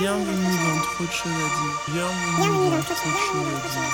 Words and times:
Bienvenue 0.00 0.24
dans 0.24 0.80
Trop 0.80 1.04
de 1.04 1.10
choses 1.12 1.28
à 1.28 1.48
dire. 1.60 1.76
Bienvenue 1.88 2.70
dans 2.70 2.80
Trop 2.80 2.94
de 2.94 3.00
choses 3.04 3.36
à 3.36 3.60
dire. 3.68 3.84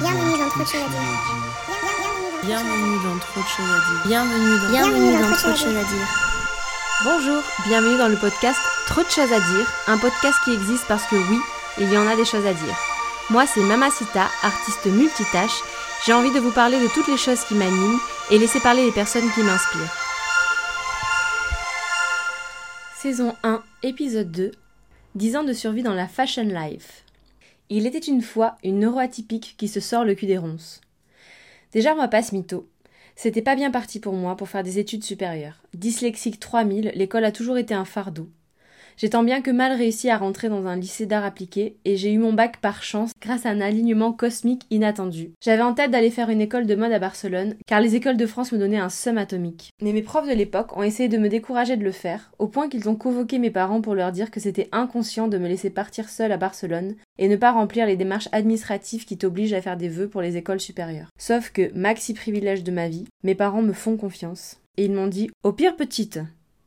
Bienvenue 0.00 0.36
dans 0.36 0.48
Trop 0.48 0.62
de 0.62 0.66
choses 0.66 0.82
à 0.82 0.88
dire. 0.88 0.98
Bienvenue 2.42 2.98
dans 3.04 3.18
Trop 3.20 3.40
de 3.40 3.46
choses 3.46 3.70
à 3.70 3.78
dire. 3.78 4.02
Bienvenue 4.04 4.58
dans, 4.58 4.70
Bienvenue 4.70 5.12
dans 5.22 5.36
Trop 5.36 5.50
de 5.52 5.56
choses 5.56 5.76
à 5.76 5.84
dire. 5.84 6.08
Bonjour, 7.04 7.42
bienvenue 7.68 7.98
dans 7.98 8.08
le 8.08 8.16
podcast 8.16 8.58
Trop 8.88 9.04
de 9.04 9.10
choses 9.10 9.32
à 9.32 9.38
dire, 9.38 9.66
un 9.86 9.96
podcast 9.96 10.38
qui 10.42 10.52
existe 10.52 10.88
parce 10.88 11.04
que 11.04 11.14
oui, 11.14 11.38
il 11.78 11.92
y 11.92 11.96
en 11.96 12.08
a 12.08 12.16
des 12.16 12.24
choses 12.24 12.44
à 12.44 12.52
dire. 12.52 12.76
Moi, 13.30 13.46
c'est 13.46 13.60
Mamacita, 13.60 14.26
artiste 14.42 14.86
multitâche. 14.86 15.62
J'ai 16.04 16.14
envie 16.14 16.32
de 16.32 16.40
vous 16.40 16.50
parler 16.50 16.80
de 16.80 16.88
toutes 16.88 17.06
les 17.06 17.16
choses 17.16 17.44
qui 17.44 17.54
m'animent 17.54 18.00
et 18.28 18.38
laisser 18.38 18.58
parler 18.58 18.86
les 18.86 18.92
personnes 18.92 19.30
qui 19.36 19.42
m'inspirent. 19.44 19.94
Saison 23.00 23.36
1, 23.44 23.62
épisode 23.84 24.32
2 24.32 24.50
10 25.14 25.36
ans 25.36 25.44
de 25.44 25.52
survie 25.52 25.84
dans 25.84 25.94
la 25.94 26.08
fashion 26.08 26.42
life. 26.42 27.04
Il 27.70 27.86
était 27.86 27.98
une 27.98 28.20
fois 28.20 28.56
une 28.64 28.80
neuroatypique 28.80 29.54
qui 29.56 29.68
se 29.68 29.78
sort 29.78 30.04
le 30.04 30.16
cul 30.16 30.26
des 30.26 30.38
ronces. 30.38 30.80
Déjà, 31.72 31.94
va 31.94 32.08
pas 32.08 32.22
se 32.22 32.34
mytho. 32.34 32.68
C'était 33.14 33.40
pas 33.40 33.54
bien 33.54 33.70
parti 33.70 34.00
pour 34.00 34.14
moi 34.14 34.36
pour 34.36 34.48
faire 34.48 34.64
des 34.64 34.80
études 34.80 35.04
supérieures. 35.04 35.62
Dyslexique 35.72 36.40
3000, 36.40 36.90
l'école 36.96 37.24
a 37.24 37.30
toujours 37.30 37.58
été 37.58 37.74
un 37.74 37.84
fardeau. 37.84 38.28
J'ai 38.96 39.10
tant 39.10 39.24
bien 39.24 39.42
que 39.42 39.50
mal 39.50 39.72
réussi 39.72 40.08
à 40.08 40.18
rentrer 40.18 40.48
dans 40.48 40.66
un 40.66 40.76
lycée 40.76 41.06
d'art 41.06 41.24
appliqué 41.24 41.76
et 41.84 41.96
j'ai 41.96 42.12
eu 42.12 42.18
mon 42.18 42.32
bac 42.32 42.58
par 42.60 42.82
chance 42.82 43.10
grâce 43.20 43.44
à 43.44 43.50
un 43.50 43.60
alignement 43.60 44.12
cosmique 44.12 44.66
inattendu. 44.70 45.32
J'avais 45.42 45.62
en 45.62 45.74
tête 45.74 45.90
d'aller 45.90 46.10
faire 46.10 46.30
une 46.30 46.40
école 46.40 46.66
de 46.66 46.74
mode 46.74 46.92
à 46.92 46.98
Barcelone 46.98 47.56
car 47.66 47.80
les 47.80 47.96
écoles 47.96 48.16
de 48.16 48.26
France 48.26 48.52
me 48.52 48.58
donnaient 48.58 48.78
un 48.78 48.88
somme 48.88 49.18
atomique. 49.18 49.70
Mais 49.82 49.92
mes 49.92 50.02
profs 50.02 50.28
de 50.28 50.34
l'époque 50.34 50.76
ont 50.76 50.82
essayé 50.82 51.08
de 51.08 51.18
me 51.18 51.28
décourager 51.28 51.76
de 51.76 51.84
le 51.84 51.92
faire 51.92 52.30
au 52.38 52.46
point 52.46 52.68
qu'ils 52.68 52.88
ont 52.88 52.96
convoqué 52.96 53.38
mes 53.38 53.50
parents 53.50 53.80
pour 53.80 53.94
leur 53.94 54.12
dire 54.12 54.30
que 54.30 54.40
c'était 54.40 54.68
inconscient 54.72 55.28
de 55.28 55.38
me 55.38 55.48
laisser 55.48 55.70
partir 55.70 56.08
seule 56.08 56.32
à 56.32 56.36
Barcelone 56.36 56.94
et 57.18 57.28
ne 57.28 57.36
pas 57.36 57.52
remplir 57.52 57.86
les 57.86 57.96
démarches 57.96 58.28
administratives 58.32 59.04
qui 59.04 59.18
t'obligent 59.18 59.54
à 59.54 59.62
faire 59.62 59.76
des 59.76 59.88
vœux 59.88 60.08
pour 60.08 60.22
les 60.22 60.36
écoles 60.36 60.60
supérieures. 60.60 61.08
Sauf 61.18 61.50
que, 61.50 61.72
maxi 61.74 62.14
privilège 62.14 62.62
de 62.62 62.72
ma 62.72 62.88
vie, 62.88 63.06
mes 63.22 63.34
parents 63.34 63.62
me 63.62 63.72
font 63.72 63.96
confiance 63.96 64.60
et 64.76 64.84
ils 64.84 64.92
m'ont 64.92 65.06
dit 65.06 65.30
Au 65.42 65.52
pire 65.52 65.76
petite, 65.76 66.20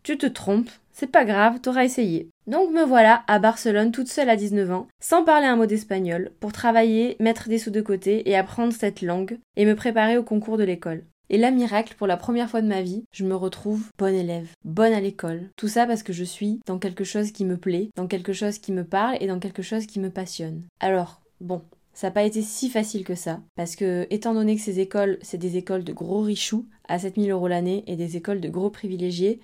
tu 0.04 0.18
te 0.18 0.26
trompes, 0.26 0.72
c'est 0.98 1.12
pas 1.12 1.26
grave, 1.26 1.60
t'auras 1.62 1.84
essayé. 1.84 2.32
Donc 2.48 2.72
me 2.72 2.84
voilà 2.84 3.24
à 3.28 3.38
Barcelone 3.38 3.92
toute 3.92 4.08
seule 4.08 4.30
à 4.30 4.36
19 4.36 4.72
ans, 4.72 4.88
sans 5.00 5.24
parler 5.24 5.46
un 5.46 5.56
mot 5.56 5.68
d'espagnol, 5.68 6.32
pour 6.40 6.54
travailler, 6.54 7.18
mettre 7.20 7.50
des 7.50 7.60
sous 7.60 7.70
de 7.70 7.82
côté 7.82 8.28
et 8.28 8.36
apprendre 8.36 8.74
cette 8.74 9.04
langue, 9.04 9.38
et 9.56 9.66
me 9.66 9.76
préparer 9.76 10.18
au 10.18 10.24
concours 10.24 10.58
de 10.58 10.64
l'école. 10.64 11.04
Et 11.30 11.38
là, 11.38 11.52
miracle, 11.52 11.94
pour 11.98 12.08
la 12.08 12.18
première 12.18 12.50
fois 12.50 12.62
de 12.62 12.68
ma 12.68 12.82
vie, 12.82 13.04
je 13.12 13.26
me 13.26 13.36
retrouve 13.36 13.92
bonne 14.00 14.16
élève, 14.16 14.50
bonne 14.66 14.94
à 14.94 15.02
l'école. 15.02 15.52
Tout 15.56 15.68
ça 15.68 15.86
parce 15.86 16.02
que 16.02 16.14
je 16.14 16.24
suis 16.24 16.62
dans 16.66 16.80
quelque 16.80 17.04
chose 17.04 17.32
qui 17.32 17.46
me 17.46 17.58
plaît, 17.58 17.90
dans 17.96 18.08
quelque 18.08 18.34
chose 18.34 18.58
qui 18.58 18.72
me 18.72 18.84
parle 18.84 19.18
et 19.20 19.28
dans 19.28 19.40
quelque 19.40 19.62
chose 19.62 19.86
qui 19.86 20.00
me 20.00 20.10
passionne. 20.10 20.64
Alors, 20.80 21.22
bon, 21.42 21.62
ça 21.94 22.08
n'a 22.08 22.12
pas 22.12 22.24
été 22.24 22.42
si 22.42 22.70
facile 22.70 23.04
que 23.04 23.16
ça, 23.16 23.42
parce 23.56 23.76
que, 23.76 24.08
étant 24.10 24.34
donné 24.34 24.56
que 24.56 24.62
ces 24.62 24.80
écoles, 24.80 25.20
c'est 25.22 25.38
des 25.38 25.58
écoles 25.58 25.84
de 25.84 25.94
gros 25.94 26.22
richoux, 26.22 26.66
à 26.88 26.98
7000 26.98 27.30
euros 27.30 27.48
l'année, 27.48 27.84
et 27.86 27.98
des 27.98 28.18
écoles 28.18 28.42
de 28.42 28.50
gros 28.50 28.72
privilégiés, 28.72 29.42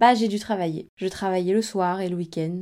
bah 0.00 0.14
j'ai 0.14 0.28
dû 0.28 0.38
travailler. 0.38 0.88
Je 0.96 1.08
travaillais 1.08 1.54
le 1.54 1.62
soir 1.62 2.00
et 2.00 2.08
le 2.08 2.16
week-end. 2.16 2.60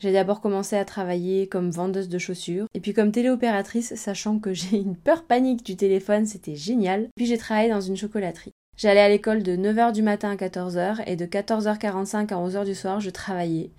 J'ai 0.00 0.12
d'abord 0.12 0.40
commencé 0.40 0.76
à 0.76 0.84
travailler 0.86 1.46
comme 1.46 1.70
vendeuse 1.70 2.08
de 2.08 2.18
chaussures, 2.18 2.66
et 2.72 2.80
puis 2.80 2.94
comme 2.94 3.12
téléopératrice, 3.12 3.94
sachant 3.96 4.38
que 4.38 4.54
j'ai 4.54 4.78
une 4.78 4.96
peur 4.96 5.24
panique 5.24 5.64
du 5.64 5.76
téléphone, 5.76 6.26
c'était 6.26 6.56
génial. 6.56 7.08
Puis 7.16 7.26
j'ai 7.26 7.38
travaillé 7.38 7.68
dans 7.68 7.82
une 7.82 7.96
chocolaterie. 7.96 8.52
J'allais 8.78 9.00
à 9.00 9.10
l'école 9.10 9.42
de 9.42 9.56
9h 9.56 9.92
du 9.92 10.02
matin 10.02 10.30
à 10.30 10.36
14h, 10.36 11.02
et 11.06 11.16
de 11.16 11.26
14h45 11.26 12.32
à 12.32 12.36
11h 12.36 12.64
du 12.64 12.74
soir, 12.74 13.00
je 13.00 13.10
travaillais. 13.10 13.70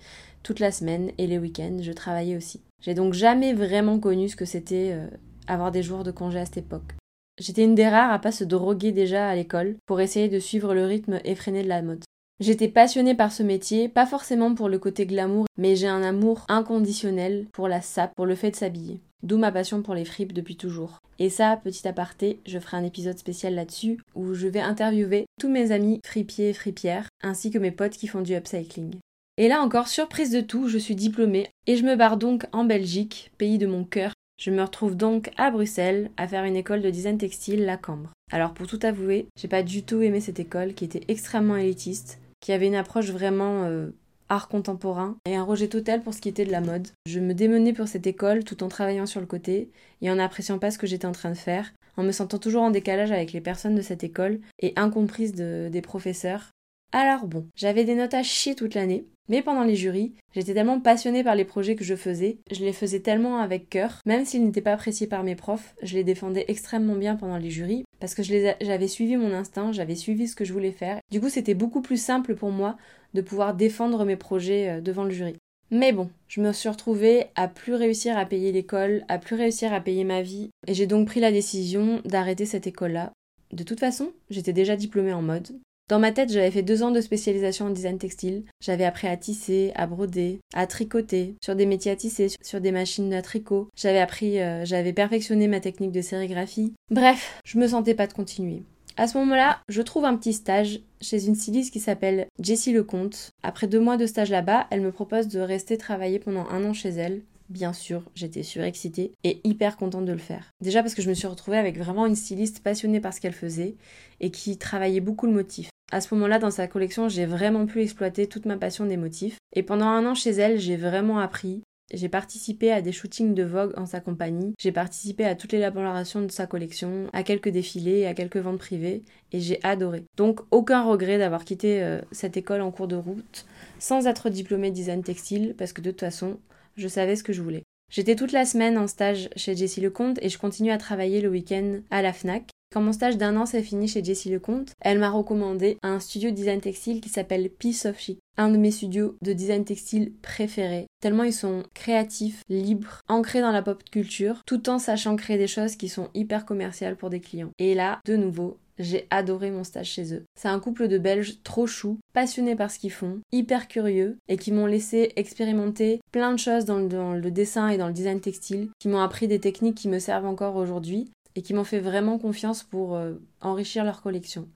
Toute 0.43 0.59
la 0.59 0.71
semaine 0.71 1.11
et 1.17 1.25
les 1.25 1.39
week-ends, 1.39 1.77
je 1.81 1.91
travaillais 1.91 2.37
aussi. 2.37 2.61
J'ai 2.81 2.93
donc 2.93 3.13
jamais 3.13 3.53
vraiment 3.53 3.99
connu 3.99 4.29
ce 4.29 4.35
que 4.35 4.45
c'était 4.45 4.91
euh, 4.91 5.07
avoir 5.47 5.71
des 5.71 5.83
jours 5.83 6.03
de 6.03 6.11
congé 6.11 6.39
à 6.39 6.45
cette 6.45 6.57
époque. 6.57 6.95
J'étais 7.39 7.63
une 7.63 7.75
des 7.75 7.87
rares 7.87 8.11
à 8.11 8.19
pas 8.19 8.31
se 8.31 8.43
droguer 8.43 8.91
déjà 8.91 9.27
à 9.27 9.35
l'école 9.35 9.75
pour 9.87 10.01
essayer 10.01 10.29
de 10.29 10.39
suivre 10.39 10.75
le 10.75 10.85
rythme 10.85 11.19
effréné 11.23 11.63
de 11.63 11.69
la 11.69 11.81
mode. 11.81 12.03
J'étais 12.41 12.69
passionnée 12.69 13.13
par 13.13 13.31
ce 13.31 13.43
métier, 13.43 13.87
pas 13.87 14.07
forcément 14.07 14.55
pour 14.55 14.67
le 14.67 14.79
côté 14.79 15.05
glamour, 15.05 15.45
mais 15.59 15.75
j'ai 15.75 15.85
un 15.85 16.01
amour 16.01 16.43
inconditionnel 16.49 17.45
pour 17.53 17.67
la 17.67 17.81
sape, 17.81 18.15
pour 18.15 18.25
le 18.25 18.33
fait 18.33 18.49
de 18.49 18.55
s'habiller. 18.55 18.99
D'où 19.21 19.37
ma 19.37 19.51
passion 19.51 19.83
pour 19.83 19.93
les 19.93 20.05
fripes 20.05 20.33
depuis 20.33 20.55
toujours. 20.55 20.97
Et 21.19 21.29
ça, 21.29 21.61
petit 21.63 21.87
aparté, 21.87 22.39
je 22.47 22.57
ferai 22.57 22.77
un 22.77 22.83
épisode 22.83 23.19
spécial 23.19 23.53
là-dessus 23.53 23.99
où 24.15 24.33
je 24.33 24.47
vais 24.47 24.59
interviewer 24.59 25.27
tous 25.39 25.49
mes 25.49 25.71
amis 25.71 25.99
fripiers 26.03 26.49
et 26.49 26.53
fripières, 26.53 27.09
ainsi 27.21 27.51
que 27.51 27.59
mes 27.59 27.69
potes 27.69 27.91
qui 27.95 28.07
font 28.07 28.21
du 28.21 28.33
upcycling. 28.33 28.95
Et 29.37 29.47
là 29.47 29.61
encore, 29.61 29.87
surprise 29.87 30.31
de 30.31 30.41
tout, 30.41 30.67
je 30.67 30.79
suis 30.79 30.95
diplômée 30.95 31.47
et 31.67 31.75
je 31.75 31.83
me 31.83 31.95
barre 31.95 32.17
donc 32.17 32.45
en 32.53 32.63
Belgique, 32.63 33.29
pays 33.37 33.59
de 33.59 33.67
mon 33.67 33.83
cœur. 33.83 34.13
Je 34.41 34.49
me 34.49 34.63
retrouve 34.63 34.97
donc 34.97 35.29
à 35.37 35.51
Bruxelles 35.51 36.09
à 36.17 36.27
faire 36.27 36.43
une 36.45 36.55
école 36.55 36.81
de 36.81 36.89
design 36.89 37.19
textile, 37.19 37.65
la 37.65 37.77
Cambre. 37.77 38.09
Alors 38.31 38.55
pour 38.55 38.65
tout 38.65 38.79
avouer, 38.81 39.27
j'ai 39.39 39.47
pas 39.47 39.61
du 39.61 39.83
tout 39.83 40.01
aimé 40.01 40.21
cette 40.21 40.39
école 40.39 40.73
qui 40.73 40.85
était 40.85 41.03
extrêmement 41.07 41.55
élitiste 41.55 42.17
qui 42.41 42.51
avait 42.51 42.67
une 42.67 42.75
approche 42.75 43.09
vraiment 43.09 43.63
euh, 43.63 43.91
art 44.27 44.49
contemporain 44.49 45.15
et 45.25 45.35
un 45.35 45.43
rejet 45.43 45.67
total 45.67 46.01
pour 46.01 46.13
ce 46.13 46.21
qui 46.21 46.29
était 46.29 46.45
de 46.45 46.51
la 46.51 46.61
mode. 46.61 46.87
Je 47.05 47.19
me 47.19 47.33
démenais 47.33 47.73
pour 47.73 47.87
cette 47.87 48.07
école 48.07 48.43
tout 48.43 48.63
en 48.63 48.67
travaillant 48.67 49.05
sur 49.05 49.21
le 49.21 49.25
côté 49.25 49.69
et 50.01 50.11
en 50.11 50.15
n'appréciant 50.15 50.59
pas 50.59 50.71
ce 50.71 50.77
que 50.77 50.87
j'étais 50.87 51.05
en 51.05 51.11
train 51.11 51.31
de 51.31 51.37
faire, 51.37 51.71
en 51.97 52.03
me 52.03 52.11
sentant 52.11 52.39
toujours 52.39 52.63
en 52.63 52.71
décalage 52.71 53.11
avec 53.11 53.31
les 53.31 53.41
personnes 53.41 53.75
de 53.75 53.81
cette 53.81 54.03
école 54.03 54.39
et 54.59 54.73
incomprise 54.75 55.33
des 55.33 55.81
professeurs. 55.81 56.51
Alors 56.93 57.25
bon, 57.25 57.47
j'avais 57.55 57.85
des 57.85 57.95
notes 57.95 58.13
à 58.13 58.23
chier 58.23 58.53
toute 58.53 58.73
l'année, 58.73 59.05
mais 59.29 59.41
pendant 59.41 59.63
les 59.63 59.77
jurys, 59.77 60.13
j'étais 60.35 60.53
tellement 60.53 60.81
passionnée 60.81 61.23
par 61.23 61.35
les 61.35 61.45
projets 61.45 61.77
que 61.77 61.85
je 61.85 61.95
faisais, 61.95 62.39
je 62.51 62.65
les 62.65 62.73
faisais 62.73 62.99
tellement 62.99 63.37
avec 63.37 63.69
cœur, 63.69 64.01
même 64.05 64.25
s'ils 64.25 64.43
n'étaient 64.43 64.59
pas 64.59 64.73
appréciés 64.73 65.07
par 65.07 65.23
mes 65.23 65.35
profs, 65.35 65.73
je 65.81 65.95
les 65.95 66.03
défendais 66.03 66.43
extrêmement 66.49 66.95
bien 66.95 67.15
pendant 67.15 67.37
les 67.37 67.49
jurys, 67.49 67.85
parce 68.01 68.15
que 68.15 68.23
j'avais 68.23 68.87
suivi 68.87 69.15
mon 69.15 69.31
instinct, 69.31 69.71
j'avais 69.71 69.95
suivi 69.95 70.27
ce 70.27 70.35
que 70.35 70.43
je 70.43 70.51
voulais 70.51 70.71
faire. 70.71 70.99
Du 71.11 71.21
coup, 71.21 71.29
c'était 71.29 71.53
beaucoup 71.53 71.81
plus 71.81 72.01
simple 72.01 72.35
pour 72.35 72.49
moi 72.49 72.75
de 73.13 73.21
pouvoir 73.21 73.53
défendre 73.53 74.03
mes 74.03 74.15
projets 74.15 74.69
euh, 74.69 74.81
devant 74.81 75.03
le 75.03 75.11
jury. 75.11 75.35
Mais 75.69 75.93
bon, 75.93 76.09
je 76.27 76.41
me 76.41 76.51
suis 76.51 76.67
retrouvée 76.67 77.27
à 77.35 77.47
plus 77.47 77.75
réussir 77.75 78.17
à 78.17 78.25
payer 78.25 78.51
l'école, 78.51 79.05
à 79.07 79.19
plus 79.19 79.35
réussir 79.35 79.71
à 79.71 79.79
payer 79.79 80.03
ma 80.03 80.21
vie, 80.21 80.49
et 80.67 80.73
j'ai 80.73 80.87
donc 80.87 81.07
pris 81.07 81.21
la 81.21 81.31
décision 81.31 82.01
d'arrêter 82.03 82.45
cette 82.45 82.67
école-là. 82.67 83.13
De 83.53 83.63
toute 83.63 83.79
façon, 83.79 84.11
j'étais 84.29 84.51
déjà 84.51 84.75
diplômée 84.75 85.13
en 85.13 85.21
mode, 85.21 85.57
dans 85.91 85.99
ma 85.99 86.13
tête, 86.13 86.31
j'avais 86.31 86.51
fait 86.51 86.61
deux 86.61 86.83
ans 86.83 86.91
de 86.91 87.01
spécialisation 87.01 87.65
en 87.65 87.69
design 87.69 87.97
textile. 87.97 88.43
J'avais 88.63 88.85
appris 88.85 89.09
à 89.09 89.17
tisser, 89.17 89.73
à 89.75 89.87
broder, 89.87 90.39
à 90.53 90.65
tricoter, 90.65 91.35
sur 91.43 91.53
des 91.53 91.65
métiers 91.65 91.91
à 91.91 91.97
tisser, 91.97 92.29
sur 92.41 92.61
des 92.61 92.71
machines 92.71 93.13
à 93.13 93.21
tricot. 93.21 93.67
J'avais 93.75 93.99
appris, 93.99 94.39
euh, 94.39 94.63
j'avais 94.63 94.93
perfectionné 94.93 95.49
ma 95.49 95.59
technique 95.59 95.91
de 95.91 95.99
sérigraphie. 95.99 96.71
Bref, 96.91 97.41
je 97.43 97.59
me 97.59 97.67
sentais 97.67 97.93
pas 97.93 98.07
de 98.07 98.13
continuer. 98.13 98.63
À 98.95 99.05
ce 99.05 99.17
moment-là, 99.17 99.59
je 99.67 99.81
trouve 99.81 100.05
un 100.05 100.15
petit 100.15 100.31
stage 100.31 100.79
chez 101.01 101.27
une 101.27 101.35
styliste 101.35 101.73
qui 101.73 101.81
s'appelle 101.81 102.27
Jessie 102.39 102.71
Lecomte. 102.71 103.31
Après 103.43 103.67
deux 103.67 103.81
mois 103.81 103.97
de 103.97 104.05
stage 104.05 104.29
là-bas, 104.29 104.67
elle 104.69 104.79
me 104.79 104.93
propose 104.93 105.27
de 105.27 105.41
rester 105.41 105.77
travailler 105.77 106.19
pendant 106.19 106.47
un 106.47 106.63
an 106.63 106.71
chez 106.71 106.91
elle. 106.91 107.21
Bien 107.49 107.73
sûr, 107.73 108.03
j'étais 108.15 108.43
surexcitée 108.43 109.11
et 109.25 109.41
hyper 109.43 109.75
contente 109.75 110.05
de 110.05 110.13
le 110.13 110.19
faire. 110.19 110.53
Déjà 110.61 110.83
parce 110.83 110.95
que 110.95 111.01
je 111.01 111.09
me 111.09 111.13
suis 111.13 111.27
retrouvée 111.27 111.57
avec 111.57 111.77
vraiment 111.77 112.05
une 112.05 112.15
styliste 112.15 112.63
passionnée 112.63 113.01
par 113.01 113.13
ce 113.13 113.19
qu'elle 113.19 113.33
faisait 113.33 113.75
et 114.21 114.31
qui 114.31 114.57
travaillait 114.57 115.01
beaucoup 115.01 115.25
le 115.25 115.33
motif. 115.33 115.69
À 115.91 115.99
ce 115.99 116.13
moment-là, 116.15 116.39
dans 116.39 116.51
sa 116.51 116.67
collection, 116.67 117.09
j'ai 117.09 117.25
vraiment 117.25 117.65
pu 117.65 117.81
exploiter 117.81 118.27
toute 118.27 118.45
ma 118.45 118.55
passion 118.55 118.85
des 118.85 118.95
motifs. 118.95 119.37
Et 119.53 119.61
pendant 119.61 119.87
un 119.87 120.05
an 120.05 120.15
chez 120.15 120.31
elle, 120.31 120.57
j'ai 120.57 120.77
vraiment 120.77 121.19
appris. 121.19 121.63
J'ai 121.93 122.07
participé 122.07 122.71
à 122.71 122.81
des 122.81 122.93
shootings 122.93 123.33
de 123.33 123.43
Vogue 123.43 123.73
en 123.75 123.85
sa 123.85 123.99
compagnie. 123.99 124.53
J'ai 124.57 124.71
participé 124.71 125.25
à 125.25 125.35
toutes 125.35 125.51
les 125.51 125.57
l'élaboration 125.57 126.21
de 126.21 126.31
sa 126.31 126.47
collection, 126.47 127.07
à 127.11 127.23
quelques 127.23 127.49
défilés, 127.49 128.05
à 128.05 128.13
quelques 128.13 128.37
ventes 128.37 128.59
privées, 128.59 129.03
et 129.33 129.41
j'ai 129.41 129.59
adoré. 129.63 130.05
Donc 130.15 130.39
aucun 130.51 130.83
regret 130.83 131.17
d'avoir 131.17 131.43
quitté 131.43 131.83
euh, 131.83 131.99
cette 132.13 132.37
école 132.37 132.61
en 132.61 132.71
cours 132.71 132.87
de 132.87 132.95
route, 132.95 133.45
sans 133.77 134.07
être 134.07 134.29
diplômée 134.29 134.71
design 134.71 135.03
textile, 135.03 135.55
parce 135.57 135.73
que 135.73 135.81
de 135.81 135.91
toute 135.91 135.99
façon, 135.99 136.39
je 136.77 136.87
savais 136.87 137.17
ce 137.17 137.23
que 137.23 137.33
je 137.33 137.41
voulais. 137.41 137.63
J'étais 137.91 138.15
toute 138.15 138.31
la 138.31 138.45
semaine 138.45 138.77
en 138.77 138.87
stage 138.87 139.29
chez 139.35 139.53
Jessie 139.53 139.81
Lecomte 139.81 140.17
et 140.21 140.29
je 140.29 140.37
continue 140.37 140.71
à 140.71 140.77
travailler 140.77 141.19
le 141.19 141.27
week-end 141.27 141.81
à 141.89 142.01
la 142.01 142.13
FNAC. 142.13 142.50
Quand 142.71 142.81
mon 142.81 142.93
stage 142.93 143.17
d'un 143.17 143.35
an 143.35 143.45
s'est 143.45 143.63
fini 143.63 143.89
chez 143.89 144.01
Jessie 144.01 144.29
Lecomte, 144.29 144.71
elle 144.79 144.99
m'a 144.99 145.09
recommandé 145.09 145.77
un 145.83 145.99
studio 145.99 146.29
de 146.29 146.35
design 146.35 146.61
textile 146.61 147.01
qui 147.01 147.09
s'appelle 147.09 147.49
Piece 147.49 147.85
of 147.85 147.99
Chic, 147.99 148.19
un 148.37 148.47
de 148.47 148.55
mes 148.55 148.71
studios 148.71 149.17
de 149.21 149.33
design 149.33 149.65
textile 149.65 150.13
préférés, 150.21 150.87
tellement 151.01 151.23
ils 151.23 151.33
sont 151.33 151.63
créatifs, 151.73 152.43
libres, 152.47 153.01
ancrés 153.09 153.41
dans 153.41 153.51
la 153.51 153.61
pop 153.61 153.83
culture, 153.91 154.41
tout 154.45 154.69
en 154.69 154.79
sachant 154.79 155.17
créer 155.17 155.37
des 155.37 155.47
choses 155.47 155.75
qui 155.75 155.89
sont 155.89 156.07
hyper 156.13 156.45
commerciales 156.45 156.95
pour 156.95 157.09
des 157.09 157.19
clients. 157.19 157.51
Et 157.59 157.75
là, 157.75 157.99
de 158.05 158.15
nouveau, 158.15 158.57
j'ai 158.79 159.05
adoré 159.09 159.51
mon 159.51 159.65
stage 159.65 159.89
chez 159.89 160.13
eux. 160.13 160.23
C'est 160.39 160.47
un 160.47 160.59
couple 160.61 160.87
de 160.87 160.97
Belges 160.97 161.39
trop 161.43 161.67
choux, 161.67 161.99
passionnés 162.13 162.55
par 162.55 162.71
ce 162.71 162.79
qu'ils 162.79 162.91
font, 162.91 163.19
hyper 163.33 163.67
curieux 163.67 164.17
et 164.29 164.37
qui 164.37 164.53
m'ont 164.53 164.65
laissé 164.65 165.11
expérimenter 165.17 165.99
plein 166.13 166.31
de 166.31 166.39
choses 166.39 166.63
dans 166.63 166.77
le, 166.77 166.87
dans 166.87 167.13
le, 167.13 167.31
dessin 167.31 167.67
et 167.67 167.77
dans 167.77 167.87
le 167.87 167.93
design 167.93 168.21
textile, 168.21 168.69
qui 168.79 168.87
m'ont 168.87 169.01
appris 169.01 169.27
des 169.27 169.39
techniques 169.39 169.75
qui 169.75 169.89
me 169.89 169.99
servent 169.99 170.25
encore 170.25 170.55
aujourd'hui 170.55 171.11
et 171.35 171.41
qui 171.41 171.53
m'ont 171.53 171.63
fait 171.63 171.79
vraiment 171.79 172.17
confiance 172.17 172.63
pour 172.63 172.95
euh, 172.95 173.13
enrichir 173.41 173.83
leur 173.83 174.01
collection. 174.01 174.47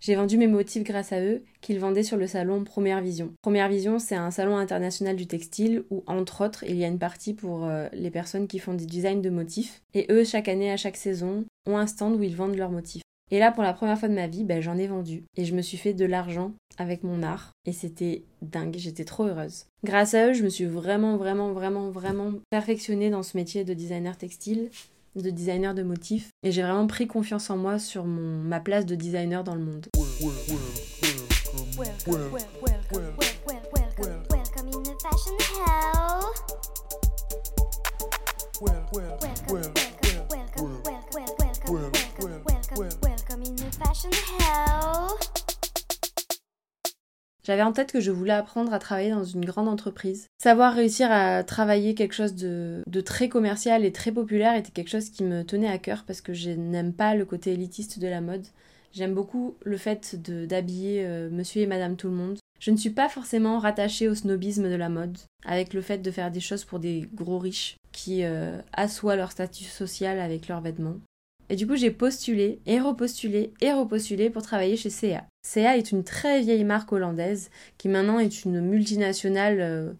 J'ai 0.00 0.14
vendu 0.14 0.38
mes 0.38 0.46
motifs 0.46 0.82
grâce 0.82 1.12
à 1.12 1.20
eux, 1.20 1.42
qu'ils 1.60 1.78
vendaient 1.78 2.02
sur 2.02 2.16
le 2.16 2.26
salon 2.26 2.64
Première 2.64 3.02
Vision. 3.02 3.34
Première 3.42 3.68
Vision, 3.68 3.98
c'est 3.98 4.14
un 4.14 4.30
salon 4.30 4.56
international 4.56 5.14
du 5.14 5.26
textile 5.26 5.84
où, 5.90 6.02
entre 6.06 6.42
autres, 6.46 6.64
il 6.66 6.76
y 6.76 6.84
a 6.84 6.88
une 6.88 6.98
partie 6.98 7.34
pour 7.34 7.66
euh, 7.66 7.86
les 7.92 8.10
personnes 8.10 8.48
qui 8.48 8.58
font 8.58 8.72
du 8.72 8.86
design 8.86 9.20
de 9.20 9.28
motifs. 9.28 9.82
Et 9.92 10.06
eux, 10.10 10.24
chaque 10.24 10.48
année, 10.48 10.70
à 10.70 10.78
chaque 10.78 10.96
saison, 10.96 11.44
ont 11.66 11.76
un 11.76 11.86
stand 11.86 12.16
où 12.16 12.22
ils 12.22 12.34
vendent 12.34 12.56
leurs 12.56 12.70
motifs. 12.70 13.02
Et 13.30 13.38
là, 13.38 13.52
pour 13.52 13.62
la 13.62 13.74
première 13.74 13.98
fois 13.98 14.08
de 14.08 14.14
ma 14.14 14.26
vie, 14.26 14.42
ben, 14.42 14.62
j'en 14.62 14.78
ai 14.78 14.86
vendu. 14.86 15.24
Et 15.36 15.44
je 15.44 15.54
me 15.54 15.62
suis 15.62 15.76
fait 15.76 15.92
de 15.92 16.06
l'argent 16.06 16.52
avec 16.78 17.04
mon 17.04 17.22
art. 17.22 17.52
Et 17.66 17.72
c'était 17.72 18.24
dingue, 18.42 18.76
j'étais 18.78 19.04
trop 19.04 19.24
heureuse. 19.24 19.66
Grâce 19.84 20.14
à 20.14 20.28
eux, 20.28 20.32
je 20.32 20.42
me 20.42 20.48
suis 20.48 20.64
vraiment, 20.64 21.16
vraiment, 21.16 21.52
vraiment, 21.52 21.90
vraiment 21.90 22.32
perfectionnée 22.48 23.10
dans 23.10 23.22
ce 23.22 23.36
métier 23.36 23.64
de 23.64 23.74
designer 23.74 24.16
textile 24.16 24.70
de 25.16 25.30
designer 25.30 25.74
de 25.74 25.82
motifs 25.82 26.30
et 26.42 26.52
j'ai 26.52 26.62
vraiment 26.62 26.86
pris 26.86 27.06
confiance 27.06 27.50
en 27.50 27.56
moi 27.56 27.78
sur 27.78 28.04
mon, 28.04 28.42
ma 28.42 28.60
place 28.60 28.86
de 28.86 28.94
designer 28.94 29.44
dans 29.44 29.54
le 29.54 29.64
monde. 29.64 29.86
J'avais 47.42 47.62
en 47.62 47.72
tête 47.72 47.92
que 47.92 48.00
je 48.00 48.10
voulais 48.10 48.32
apprendre 48.32 48.72
à 48.72 48.78
travailler 48.78 49.10
dans 49.10 49.24
une 49.24 49.44
grande 49.44 49.68
entreprise. 49.68 50.26
Savoir 50.38 50.74
réussir 50.74 51.10
à 51.10 51.42
travailler 51.42 51.94
quelque 51.94 52.14
chose 52.14 52.34
de, 52.34 52.82
très 53.04 53.28
commercial 53.28 53.84
et 53.84 53.92
très 53.92 54.12
populaire 54.12 54.54
était 54.54 54.70
quelque 54.70 54.90
chose 54.90 55.10
qui 55.10 55.24
me 55.24 55.42
tenait 55.42 55.70
à 55.70 55.78
cœur 55.78 56.04
parce 56.06 56.20
que 56.20 56.34
je 56.34 56.50
n'aime 56.50 56.92
pas 56.92 57.14
le 57.14 57.24
côté 57.24 57.52
élitiste 57.52 57.98
de 57.98 58.08
la 58.08 58.20
mode. 58.20 58.46
J'aime 58.92 59.14
beaucoup 59.14 59.54
le 59.62 59.76
fait 59.76 60.16
d'habiller 60.46 61.04
euh, 61.06 61.30
monsieur 61.30 61.62
et 61.62 61.66
madame 61.66 61.96
tout 61.96 62.08
le 62.08 62.14
monde. 62.14 62.38
Je 62.58 62.70
ne 62.70 62.76
suis 62.76 62.90
pas 62.90 63.08
forcément 63.08 63.58
rattachée 63.58 64.08
au 64.08 64.14
snobisme 64.14 64.68
de 64.68 64.74
la 64.74 64.90
mode, 64.90 65.16
avec 65.46 65.72
le 65.72 65.80
fait 65.80 65.98
de 65.98 66.10
faire 66.10 66.30
des 66.30 66.40
choses 66.40 66.64
pour 66.64 66.78
des 66.78 67.08
gros 67.14 67.38
riches 67.38 67.76
qui 67.92 68.22
euh, 68.24 68.60
assoient 68.72 69.16
leur 69.16 69.32
statut 69.32 69.64
social 69.64 70.20
avec 70.20 70.48
leurs 70.48 70.60
vêtements. 70.60 70.96
Et 71.48 71.56
du 71.56 71.66
coup, 71.66 71.76
j'ai 71.76 71.90
postulé 71.90 72.60
et 72.66 72.80
repostulé 72.80 73.54
et 73.60 73.72
repostulé 73.72 74.28
pour 74.28 74.42
travailler 74.42 74.76
chez 74.76 74.90
CA. 74.90 75.24
CA 75.42 75.76
est 75.76 75.92
une 75.92 76.04
très 76.04 76.40
vieille 76.40 76.64
marque 76.64 76.92
hollandaise 76.92 77.50
qui 77.78 77.88
maintenant 77.88 78.18
est 78.18 78.44
une 78.44 78.60
multinationale 78.60 79.60
euh, 79.60 79.92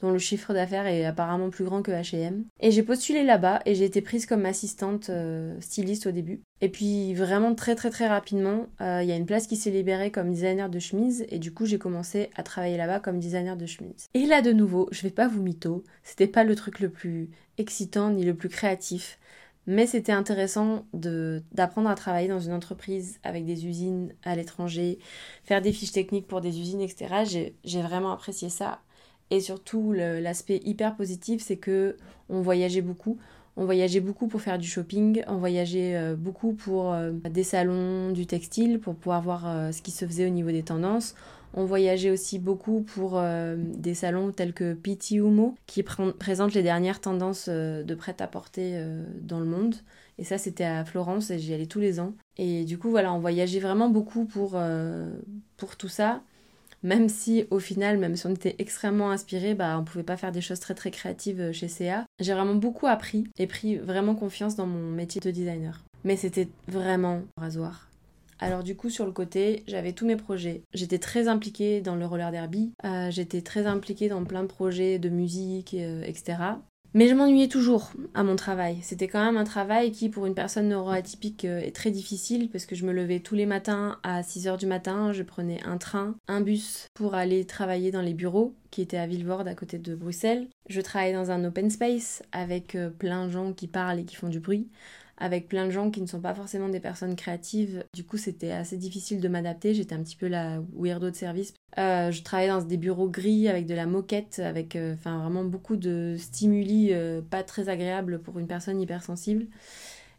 dont 0.00 0.10
le 0.10 0.18
chiffre 0.18 0.52
d'affaires 0.52 0.86
est 0.86 1.04
apparemment 1.04 1.50
plus 1.50 1.64
grand 1.64 1.82
que 1.82 1.90
H&M. 1.90 2.44
Et 2.60 2.70
j'ai 2.70 2.82
postulé 2.82 3.24
là-bas 3.24 3.60
et 3.64 3.74
j'ai 3.74 3.84
été 3.84 4.02
prise 4.02 4.26
comme 4.26 4.44
assistante 4.46 5.08
euh, 5.10 5.58
styliste 5.60 6.06
au 6.06 6.10
début. 6.10 6.42
Et 6.60 6.68
puis 6.68 7.14
vraiment 7.14 7.54
très 7.54 7.74
très 7.74 7.90
très 7.90 8.06
rapidement, 8.06 8.66
euh, 8.80 9.00
il 9.02 9.08
y 9.08 9.12
a 9.12 9.16
une 9.16 9.26
place 9.26 9.46
qui 9.46 9.56
s'est 9.56 9.70
libérée 9.70 10.10
comme 10.10 10.30
designer 10.30 10.68
de 10.68 10.78
chemise 10.78 11.24
et 11.28 11.38
du 11.38 11.52
coup 11.52 11.66
j'ai 11.66 11.78
commencé 11.78 12.30
à 12.36 12.42
travailler 12.42 12.76
là-bas 12.76 13.00
comme 13.00 13.18
designer 13.18 13.56
de 13.56 13.66
chemise. 13.66 14.06
Et 14.14 14.26
là 14.26 14.42
de 14.42 14.52
nouveau, 14.52 14.88
je 14.92 15.02
vais 15.02 15.10
pas 15.10 15.28
vous 15.28 15.42
mytho, 15.42 15.84
c'était 16.02 16.26
pas 16.26 16.44
le 16.44 16.54
truc 16.54 16.80
le 16.80 16.90
plus 16.90 17.30
excitant 17.58 18.10
ni 18.10 18.24
le 18.24 18.34
plus 18.34 18.48
créatif. 18.48 19.18
Mais 19.66 19.86
c'était 19.86 20.12
intéressant 20.12 20.84
d'apprendre 20.92 21.88
à 21.88 21.94
travailler 21.94 22.28
dans 22.28 22.40
une 22.40 22.52
entreprise 22.52 23.18
avec 23.22 23.46
des 23.46 23.66
usines 23.66 24.12
à 24.22 24.36
l'étranger, 24.36 24.98
faire 25.44 25.62
des 25.62 25.72
fiches 25.72 25.92
techniques 25.92 26.26
pour 26.26 26.40
des 26.40 26.60
usines, 26.60 26.82
etc. 26.82 27.52
J'ai 27.64 27.82
vraiment 27.82 28.12
apprécié 28.12 28.50
ça. 28.50 28.80
Et 29.30 29.40
surtout, 29.40 29.92
l'aspect 29.92 30.60
hyper 30.64 30.96
positif, 30.96 31.42
c'est 31.42 31.56
que 31.56 31.96
on 32.28 32.42
voyageait 32.42 32.82
beaucoup. 32.82 33.18
On 33.56 33.64
voyageait 33.64 34.00
beaucoup 34.00 34.26
pour 34.26 34.40
faire 34.40 34.58
du 34.58 34.66
shopping, 34.66 35.22
on 35.28 35.36
voyageait 35.36 35.94
euh, 35.94 36.16
beaucoup 36.16 36.54
pour 36.54 36.92
euh, 36.92 37.12
des 37.12 37.44
salons 37.44 38.10
du 38.10 38.26
textile, 38.26 38.80
pour 38.80 38.96
pouvoir 38.96 39.22
voir 39.22 39.46
euh, 39.46 39.70
ce 39.70 39.80
qui 39.80 39.92
se 39.92 40.04
faisait 40.04 40.26
au 40.26 40.30
niveau 40.30 40.50
des 40.50 40.64
tendances. 40.64 41.14
On 41.56 41.64
voyageait 41.64 42.10
aussi 42.10 42.38
beaucoup 42.38 42.82
pour 42.82 43.22
des 43.56 43.94
salons 43.94 44.32
tels 44.32 44.52
que 44.52 44.76
Umo, 45.12 45.54
qui 45.66 45.84
présentent 45.84 46.54
les 46.54 46.62
dernières 46.62 47.00
tendances 47.00 47.48
de 47.48 47.94
prêt-à-porter 47.94 48.84
dans 49.20 49.38
le 49.38 49.46
monde. 49.46 49.76
Et 50.18 50.24
ça, 50.24 50.36
c'était 50.36 50.64
à 50.64 50.84
Florence 50.84 51.30
et 51.30 51.38
j'y 51.38 51.54
allais 51.54 51.66
tous 51.66 51.80
les 51.80 52.00
ans. 52.00 52.14
Et 52.38 52.64
du 52.64 52.76
coup, 52.76 52.90
voilà, 52.90 53.12
on 53.12 53.20
voyageait 53.20 53.60
vraiment 53.60 53.88
beaucoup 53.88 54.24
pour, 54.24 54.58
pour 55.56 55.76
tout 55.76 55.88
ça 55.88 56.22
même 56.84 57.08
si 57.08 57.46
au 57.50 57.58
final, 57.58 57.98
même 57.98 58.14
si 58.14 58.26
on 58.26 58.30
était 58.30 58.54
extrêmement 58.58 59.10
inspiré, 59.10 59.54
bah, 59.54 59.76
on 59.80 59.84
pouvait 59.84 60.04
pas 60.04 60.18
faire 60.18 60.30
des 60.30 60.42
choses 60.42 60.60
très 60.60 60.74
très 60.74 60.90
créatives 60.90 61.40
euh, 61.40 61.52
chez 61.52 61.66
CA. 61.66 62.04
J'ai 62.20 62.34
vraiment 62.34 62.54
beaucoup 62.54 62.86
appris 62.86 63.24
et 63.38 63.46
pris 63.46 63.76
vraiment 63.78 64.14
confiance 64.14 64.54
dans 64.54 64.66
mon 64.66 64.90
métier 64.92 65.20
de 65.20 65.30
designer. 65.30 65.82
Mais 66.04 66.16
c'était 66.16 66.48
vraiment 66.68 67.22
rasoir. 67.38 67.88
Alors 68.40 68.62
du 68.62 68.76
coup 68.76 68.90
sur 68.90 69.06
le 69.06 69.12
côté, 69.12 69.62
j'avais 69.66 69.92
tous 69.92 70.06
mes 70.06 70.16
projets. 70.16 70.62
J'étais 70.72 70.98
très 70.98 71.28
impliquée 71.28 71.80
dans 71.80 71.96
le 71.96 72.06
roller 72.06 72.30
derby, 72.30 72.72
euh, 72.84 73.10
j'étais 73.10 73.42
très 73.42 73.66
impliquée 73.66 74.08
dans 74.08 74.24
plein 74.24 74.42
de 74.42 74.48
projets 74.48 74.98
de 74.98 75.08
musique, 75.08 75.74
euh, 75.74 76.02
etc. 76.04 76.36
Mais 76.96 77.08
je 77.08 77.14
m'ennuyais 77.14 77.48
toujours 77.48 77.90
à 78.14 78.22
mon 78.22 78.36
travail. 78.36 78.78
C'était 78.82 79.08
quand 79.08 79.24
même 79.24 79.36
un 79.36 79.44
travail 79.44 79.90
qui, 79.90 80.08
pour 80.08 80.26
une 80.26 80.34
personne 80.34 80.68
neuroatypique, 80.68 81.44
euh, 81.44 81.58
est 81.58 81.74
très 81.74 81.90
difficile 81.90 82.48
parce 82.50 82.66
que 82.66 82.76
je 82.76 82.86
me 82.86 82.92
levais 82.92 83.18
tous 83.18 83.34
les 83.34 83.46
matins 83.46 83.98
à 84.04 84.22
6 84.22 84.46
h 84.46 84.58
du 84.58 84.66
matin, 84.66 85.12
je 85.12 85.24
prenais 85.24 85.60
un 85.64 85.76
train, 85.76 86.14
un 86.28 86.40
bus 86.40 86.86
pour 86.94 87.14
aller 87.14 87.46
travailler 87.46 87.90
dans 87.90 88.00
les 88.00 88.14
bureaux 88.14 88.54
qui 88.70 88.80
étaient 88.80 88.96
à 88.96 89.08
Villevorde 89.08 89.48
à 89.48 89.56
côté 89.56 89.78
de 89.78 89.94
Bruxelles. 89.96 90.46
Je 90.68 90.80
travaillais 90.80 91.14
dans 91.14 91.32
un 91.32 91.44
open 91.44 91.68
space 91.68 92.22
avec 92.30 92.76
plein 92.98 93.26
de 93.26 93.32
gens 93.32 93.52
qui 93.52 93.66
parlent 93.66 93.98
et 93.98 94.04
qui 94.04 94.14
font 94.14 94.28
du 94.28 94.38
bruit 94.38 94.68
avec 95.16 95.48
plein 95.48 95.66
de 95.66 95.70
gens 95.70 95.90
qui 95.90 96.00
ne 96.00 96.06
sont 96.06 96.20
pas 96.20 96.34
forcément 96.34 96.68
des 96.68 96.80
personnes 96.80 97.14
créatives. 97.14 97.84
Du 97.94 98.04
coup, 98.04 98.16
c'était 98.16 98.50
assez 98.50 98.76
difficile 98.76 99.20
de 99.20 99.28
m'adapter. 99.28 99.74
J'étais 99.74 99.94
un 99.94 100.02
petit 100.02 100.16
peu 100.16 100.26
la 100.26 100.60
weirdo 100.76 101.10
de 101.10 101.14
service. 101.14 101.54
Euh, 101.78 102.10
je 102.10 102.22
travaillais 102.22 102.50
dans 102.50 102.62
des 102.62 102.76
bureaux 102.76 103.08
gris 103.08 103.48
avec 103.48 103.66
de 103.66 103.74
la 103.74 103.86
moquette, 103.86 104.40
avec 104.44 104.74
euh, 104.76 104.94
vraiment 105.04 105.44
beaucoup 105.44 105.76
de 105.76 106.16
stimuli 106.18 106.88
euh, 106.92 107.20
pas 107.22 107.42
très 107.42 107.68
agréables 107.68 108.20
pour 108.20 108.38
une 108.38 108.46
personne 108.46 108.80
hypersensible. 108.80 109.46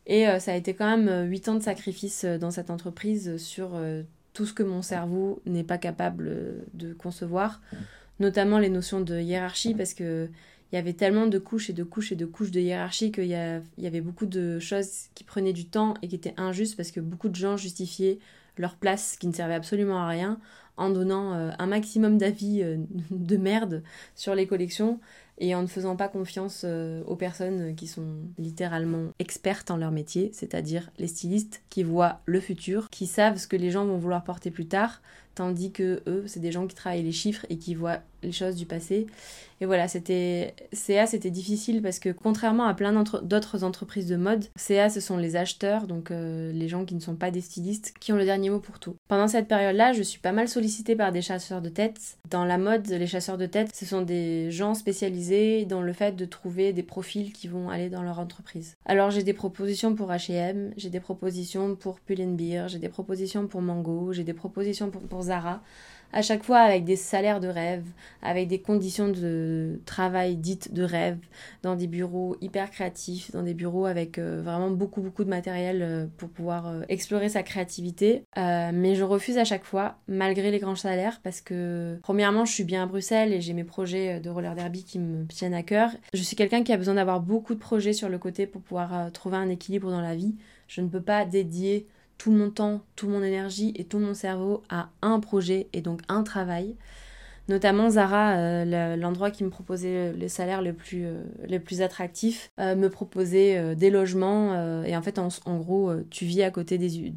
Et 0.07 0.27
ça 0.39 0.51
a 0.51 0.56
été 0.56 0.75
quand 0.75 0.86
même 0.86 1.27
8 1.31 1.50
ans 1.50 1.56
de 1.56 1.63
sacrifice 1.63 2.25
dans 2.25 2.51
cette 2.51 2.69
entreprise 2.69 3.38
sur 3.38 3.71
tout 4.33 4.45
ce 4.45 4.53
que 4.53 4.62
mon 4.62 4.83
cerveau 4.83 5.41
n'est 5.48 5.63
pas 5.63 5.80
capable 5.80 6.63
de 6.75 6.94
concevoir, 6.94 7.59
notamment 8.19 8.59
les 8.59 8.69
notions 8.69 9.01
de 9.01 9.19
hiérarchie, 9.19 9.74
parce 9.74 9.95
que 9.95 10.30
il 10.75 10.80
y 10.80 10.81
avait 10.81 10.92
tellement 10.92 11.25
de 11.25 11.39
couches 11.39 11.69
et 11.69 11.74
de 11.74 11.86
couches 11.86 12.12
et 12.12 12.18
de 12.18 12.25
couches 12.25 12.51
de 12.51 12.60
hiérarchie 12.60 13.10
qu'il 13.10 13.27
y, 13.27 13.33
avait 13.33 14.01
beaucoup 14.01 14.25
de 14.25 14.60
choses 14.60 15.07
qui 15.16 15.24
prenaient 15.24 15.54
du 15.54 15.68
temps 15.68 15.94
et 16.01 16.10
qui 16.10 16.16
étaient 16.16 16.33
injustes 16.36 16.75
parce 16.75 16.92
que 16.92 17.00
beaucoup 17.00 17.30
de 17.30 17.36
gens 17.36 17.56
justifiaient 17.56 18.19
leur 18.57 18.75
place 18.75 19.16
qui 19.16 19.27
ne 19.27 19.31
servait 19.31 19.54
absolument 19.54 20.00
à 20.00 20.07
rien 20.10 20.38
en 20.75 20.89
donnant 20.89 21.33
euh, 21.33 21.51
un 21.60 21.68
maximum 21.68 22.18
d'avis 22.18 22.62
euh, 22.62 22.75
de 23.10 23.38
merde 23.38 23.83
sur 24.16 24.36
les 24.36 24.48
collections 24.48 25.00
et 25.38 25.56
en 25.56 25.62
ne 25.62 25.68
faisant 25.68 25.95
pas 25.95 26.10
confiance 26.10 26.63
euh, 26.66 27.01
aux 27.06 27.16
personnes 27.16 27.74
qui 27.75 27.88
sont 27.88 28.17
littéralement 28.38 29.12
expertes 29.20 29.72
en 29.72 29.77
leur 29.77 29.91
métier, 29.91 30.29
c'est-à-dire 30.34 30.91
les 30.98 31.08
stylistes 31.08 31.62
qui 31.70 31.84
voient 31.84 32.20
le 32.25 32.41
futur, 32.41 32.89
qui 32.89 33.08
savent 33.08 33.38
ce 33.38 33.48
que 33.48 33.55
les 33.55 33.72
gens 33.72 33.86
vont 33.86 33.98
vouloir 33.98 34.25
porter 34.25 34.51
plus 34.51 34.67
tard, 34.67 35.01
tandis 35.36 35.72
que 35.72 36.01
eux, 36.08 36.24
c'est 36.27 36.39
des 36.39 36.51
gens 36.51 36.68
qui 36.68 36.75
travaillent 36.75 37.04
les 37.04 37.12
chiffres 37.12 37.46
et 37.50 37.58
qui 37.58 37.75
voient 37.75 38.00
les 38.24 38.32
choses 38.32 38.56
du 38.56 38.65
passé. 38.65 39.08
Et 39.62 39.65
voilà, 39.65 39.88
c'était 39.88 40.54
CA, 40.74 41.08
c'était 41.08 41.32
difficile 41.32 41.82
parce 41.82 42.00
que 42.00 42.10
contrairement 42.10 42.65
à 42.65 42.74
plein 42.74 42.92
d'autres 43.24 43.63
entreprises 43.63 44.08
de 44.08 44.18
mode, 44.18 44.46
CA, 44.58 44.89
ce 44.89 45.00
sont 45.00 45.15
les 45.15 45.38
acheteurs, 45.38 45.88
donc 45.88 46.12
euh, 46.12 46.51
les 46.51 46.68
gens 46.68 46.84
qui 46.84 46.94
ne 46.94 47.00
sont 47.00 47.15
pas 47.15 47.32
des 47.32 47.39
stylistes, 47.39 47.94
qui 48.01 48.12
ont 48.12 48.18
le 48.18 48.25
dernier 48.25 48.50
mot 48.50 48.60
pour 48.60 48.80
tout. 48.80 48.96
Pendant 49.08 49.30
cette 49.30 49.48
période-là, 49.48 49.94
je 49.94 50.04
suis 50.04 50.20
pas 50.20 50.34
mal 50.34 50.50
sollicitée 50.50 50.96
par 50.98 51.13
des 51.13 51.22
chasseurs 51.22 51.62
de 51.62 51.70
tête. 51.70 52.18
Dans 52.30 52.44
la 52.44 52.58
mode, 52.58 52.88
les 52.88 53.08
chasseurs 53.08 53.38
de 53.38 53.46
tête, 53.46 53.74
ce 53.74 53.86
sont 53.86 54.01
des 54.01 54.51
gens 54.51 54.74
spécialisés 54.74 55.65
dans 55.65 55.82
le 55.82 55.94
fait 55.94 56.18
de 56.18 56.25
trouver 56.25 56.74
des 56.74 56.84
profils 56.84 57.32
qui 57.32 57.48
vont 57.48 57.70
aller 57.70 57.89
dans 57.89 58.04
leur 58.04 58.20
entreprise. 58.20 58.75
Alors 58.86 59.10
j'ai 59.10 59.24
des 59.24 59.34
propositions 59.34 59.96
pour 59.96 60.12
H&M, 60.12 60.74
j'ai 60.75 60.89
des 60.89 61.00
propositions 61.00 61.75
pour 61.75 62.01
Pull&Bear, 62.01 62.68
j'ai 62.68 62.80
des 62.80 62.89
propositions 62.89 63.48
pour 63.48 63.62
Mango, 63.62 64.12
j'ai 64.12 64.24
des 64.25 64.34
propositions 64.34 64.89
pour, 64.89 65.01
pour 65.01 65.24
Zara 65.25 65.62
à 66.15 66.22
chaque 66.22 66.44
fois 66.44 66.60
avec 66.60 66.86
des 66.86 66.96
salaires 66.96 67.41
de 67.41 67.50
rêve, 67.50 67.84
avec 68.22 68.48
des 68.48 68.60
conditions 68.60 69.10
de 69.10 69.82
travail 69.86 70.38
dites 70.38 70.74
de 70.74 70.82
rêve, 70.82 71.17
dans 71.62 71.75
des 71.75 71.88
bureaux 71.88 72.38
hyper 72.39 72.72
créatifs, 72.72 73.32
dans 73.32 73.44
des 73.44 73.53
bureaux 73.53 73.86
avec 73.86 74.17
euh, 74.17 74.41
vraiment 74.41 74.72
beaucoup 74.72 75.01
beaucoup 75.01 75.25
de 75.25 75.29
matériel 75.29 75.82
euh, 75.82 76.05
pour 76.17 76.29
pouvoir 76.29 76.67
euh, 76.67 76.84
explorer 76.88 77.27
sa 77.27 77.44
créativité. 77.44 78.24
mais 78.38 78.96
je 78.96 79.03
refuse 79.03 79.38
à 79.38 79.44
chaque 79.44 79.65
fois, 79.65 79.98
malgré 80.08 80.51
les 80.51 80.60
grands 80.60 80.75
salaires, 80.75 81.20
parce 81.22 81.41
que 81.41 82.00
premièrement 82.01 82.46
je 82.46 82.53
suis 82.53 82.63
bien 82.63 82.84
à 82.84 82.86
Bruxelles 82.86 83.34
et 83.34 83.41
j'ai 83.41 83.53
mes 83.53 83.65
projets 83.65 84.22
de 84.22 84.29
roller 84.29 84.55
derby 84.55 84.86
qui 84.86 85.00
me 85.00 85.25
tiennent 85.27 85.53
à 85.53 85.63
cœur. 85.63 85.89
Je 86.13 86.22
suis 86.22 86.38
quelqu'un 86.38 86.63
qui 86.63 86.72
a 86.72 86.77
besoin 86.77 86.94
d'avoir 86.94 87.20
beaucoup 87.20 87.55
de 87.55 87.60
projets 87.60 87.94
sur 87.94 88.08
le 88.08 88.17
côté 88.17 88.48
pour 88.48 88.62
pouvoir 88.62 89.12
trouver 89.12 89.36
un 89.36 89.50
équilibre 89.50 89.91
dans 89.91 90.01
la 90.01 90.15
vie. 90.15 90.36
Je 90.70 90.79
ne 90.79 90.88
peux 90.88 91.01
pas 91.01 91.25
dédier 91.25 91.88
tout 92.17 92.31
mon 92.31 92.50
temps, 92.50 92.81
toute 92.95 93.10
mon 93.10 93.24
énergie 93.24 93.74
et 93.75 93.86
tout 93.86 94.00
mon 94.00 94.13
cerveau 94.13 94.63
à 94.69 94.89
un 95.01 95.19
projet 95.19 95.67
et 95.74 95.81
donc 95.81 96.01
un 96.07 96.24
travail. 96.24 96.75
Notamment 97.48 97.90
Zara, 97.90 98.38
euh, 98.38 98.96
l'endroit 98.96 99.32
qui 99.32 99.44
me 99.44 99.50
proposait 99.50 100.14
le 100.14 100.28
salaire 100.28 100.62
le 100.62 100.74
plus, 100.74 101.06
euh, 101.06 101.24
le 101.48 101.60
plus 101.60 101.82
attractif, 101.82 102.52
euh, 102.60 102.75
me 102.75 102.90
proposait 102.90 103.75
des 103.75 103.90
logements. 103.90 104.84
et 104.84 104.96
en 104.96 105.02
fait, 105.02 105.20
en, 105.20 105.58
gros, 105.58 105.92
tu 106.10 106.25
vis 106.25 106.44
à 106.44 106.52
côté 106.52 106.78
des, 106.78 107.12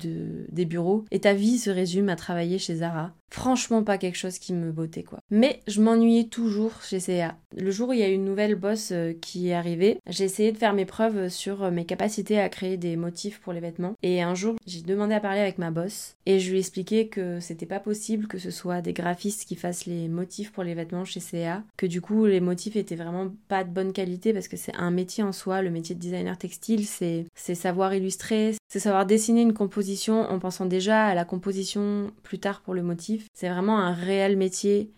des 0.48 0.64
bureaux 0.64 1.04
et 1.10 1.20
ta 1.20 1.34
vie 1.34 1.58
se 1.58 1.70
résume 1.70 2.08
à 2.08 2.16
travailler 2.16 2.58
chez 2.58 2.76
Zara. 2.76 3.12
Franchement, 3.30 3.82
pas 3.82 3.98
quelque 3.98 4.16
chose 4.16 4.38
qui 4.38 4.54
me 4.54 4.72
bottait 4.72 5.02
quoi. 5.02 5.20
Mais 5.30 5.60
je 5.66 5.82
m'ennuyais 5.82 6.24
toujours 6.24 6.82
chez 6.82 6.98
CA. 6.98 7.36
Le 7.54 7.70
jour 7.70 7.90
où 7.90 7.92
il 7.92 7.98
y 7.98 8.02
a 8.02 8.08
une 8.08 8.24
nouvelle 8.24 8.54
boss 8.54 8.92
qui 9.20 9.50
est 9.50 9.54
arrivée, 9.54 9.98
j'ai 10.06 10.24
essayé 10.24 10.50
de 10.50 10.56
faire 10.56 10.72
mes 10.72 10.86
preuves 10.86 11.28
sur 11.28 11.70
mes 11.70 11.84
capacités 11.84 12.40
à 12.40 12.48
créer 12.48 12.78
des 12.78 12.96
motifs 12.96 13.38
pour 13.40 13.52
les 13.52 13.60
vêtements. 13.60 13.94
Et 14.02 14.22
un 14.22 14.34
jour, 14.34 14.56
j'ai 14.66 14.80
demandé 14.80 15.14
à 15.14 15.20
parler 15.20 15.40
avec 15.40 15.58
ma 15.58 15.70
boss 15.70 16.16
et 16.24 16.40
je 16.40 16.48
lui 16.48 16.56
ai 16.56 16.60
expliqué 16.60 17.08
que 17.08 17.38
c'était 17.40 17.66
pas 17.66 17.80
possible 17.80 18.28
que 18.28 18.38
ce 18.38 18.50
soit 18.50 18.80
des 18.80 18.94
graphistes 18.94 19.44
qui 19.44 19.56
fassent 19.56 19.84
les 19.84 20.08
motifs 20.18 20.52
pour 20.52 20.64
les 20.64 20.74
vêtements 20.74 21.04
chez 21.04 21.20
CA, 21.20 21.62
que 21.76 21.86
du 21.86 22.00
coup 22.00 22.26
les 22.26 22.40
motifs 22.40 22.76
étaient 22.76 22.96
vraiment 22.96 23.32
pas 23.48 23.64
de 23.64 23.70
bonne 23.70 23.92
qualité 23.92 24.32
parce 24.32 24.48
que 24.48 24.56
c'est 24.56 24.74
un 24.74 24.90
métier 24.90 25.22
en 25.22 25.32
soi, 25.32 25.62
le 25.62 25.70
métier 25.70 25.94
de 25.94 26.00
designer 26.00 26.36
textile, 26.36 26.86
c'est 26.86 27.54
savoir 27.54 27.94
illustrer, 27.94 28.54
c'est 28.68 28.80
savoir 28.80 29.06
dessiner 29.06 29.42
une 29.42 29.54
composition 29.54 30.22
en 30.22 30.38
pensant 30.38 30.66
déjà 30.66 31.06
à 31.06 31.14
la 31.14 31.24
composition 31.24 32.10
plus 32.22 32.38
tard 32.38 32.60
pour 32.60 32.74
le 32.74 32.82
motif. 32.82 33.26
C'est 33.34 33.48
vraiment 33.48 33.78
un 33.78 33.92
réel 33.92 34.36
métier 34.36 34.90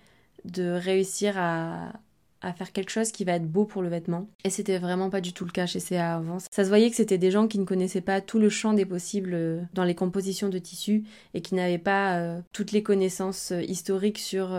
de 0.45 0.73
réussir 0.73 1.35
à, 1.37 1.93
à 2.43 2.53
faire 2.53 2.73
quelque 2.73 2.91
chose 2.91 3.13
qui 3.13 3.25
va 3.25 3.33
être 3.33 3.47
beau 3.47 3.65
pour 3.65 3.83
le 3.83 3.89
vêtement. 3.89 4.29
Et 4.45 4.51
c'était 4.51 4.79
vraiment 4.79 5.11
pas 5.11 5.21
du 5.21 5.33
tout 5.33 5.45
le 5.45 5.51
cas 5.51 5.67
chez 5.67 5.81
CA 5.81 6.17
avant. 6.17 6.39
Ça 6.51 6.65
se 6.65 6.69
voyait 6.69 6.91
que 6.91 6.97
c'était 6.97 7.19
des 7.19 7.31
gens 7.31 7.47
qui 7.47 7.59
ne 7.59 7.65
connaissaient 7.65 8.01
pas 8.01 8.21
tout 8.21 8.39
le 8.39 8.49
champ 8.49 8.73
des 8.73 8.87
possibles 8.87 9.35
euh, 9.35 9.61
dans 9.75 9.85
les 9.85 9.95
compositions 9.95 10.49
de 10.49 10.59
tissus 10.59 11.05
et 11.35 11.43
qui 11.43 11.55
n'avaient 11.55 11.79
pas 11.79 12.19
euh, 12.19 12.41
toutes 12.53 12.73
les 12.73 12.83
connaissances 12.83 13.53
euh, 13.53 13.63
historiques 13.63 14.19
sur 14.19 14.59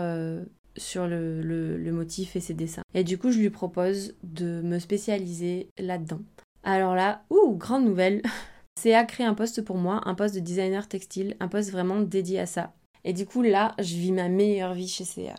sur 0.78 1.06
le, 1.06 1.42
le, 1.42 1.92
motif 1.92 2.34
et 2.34 2.40
ses 2.40 2.54
dessins. 2.54 2.82
Et 2.94 3.04
du 3.04 3.18
coup, 3.18 3.30
je 3.30 3.38
lui 3.38 3.50
propose 3.50 4.14
de 4.22 4.62
me 4.62 4.78
spécialiser 4.78 5.68
là-dedans. 5.78 6.20
Alors 6.62 6.94
là, 6.94 7.24
ouh, 7.28 7.56
grande 7.56 7.84
nouvelle 7.84 8.22
CA 8.80 9.04
crée 9.04 9.24
un 9.24 9.34
poste 9.34 9.62
pour 9.62 9.76
moi, 9.76 10.00
un 10.06 10.14
poste 10.14 10.34
de 10.34 10.40
designer 10.40 10.88
textile, 10.88 11.36
un 11.40 11.48
poste 11.48 11.70
vraiment 11.70 12.00
dédié 12.00 12.40
à 12.40 12.46
ça. 12.46 12.72
Et 13.04 13.12
du 13.12 13.26
coup, 13.26 13.42
là, 13.42 13.74
je 13.78 13.96
vis 13.96 14.12
ma 14.12 14.28
meilleure 14.28 14.74
vie 14.74 14.88
chez 14.88 15.04
CA. 15.04 15.34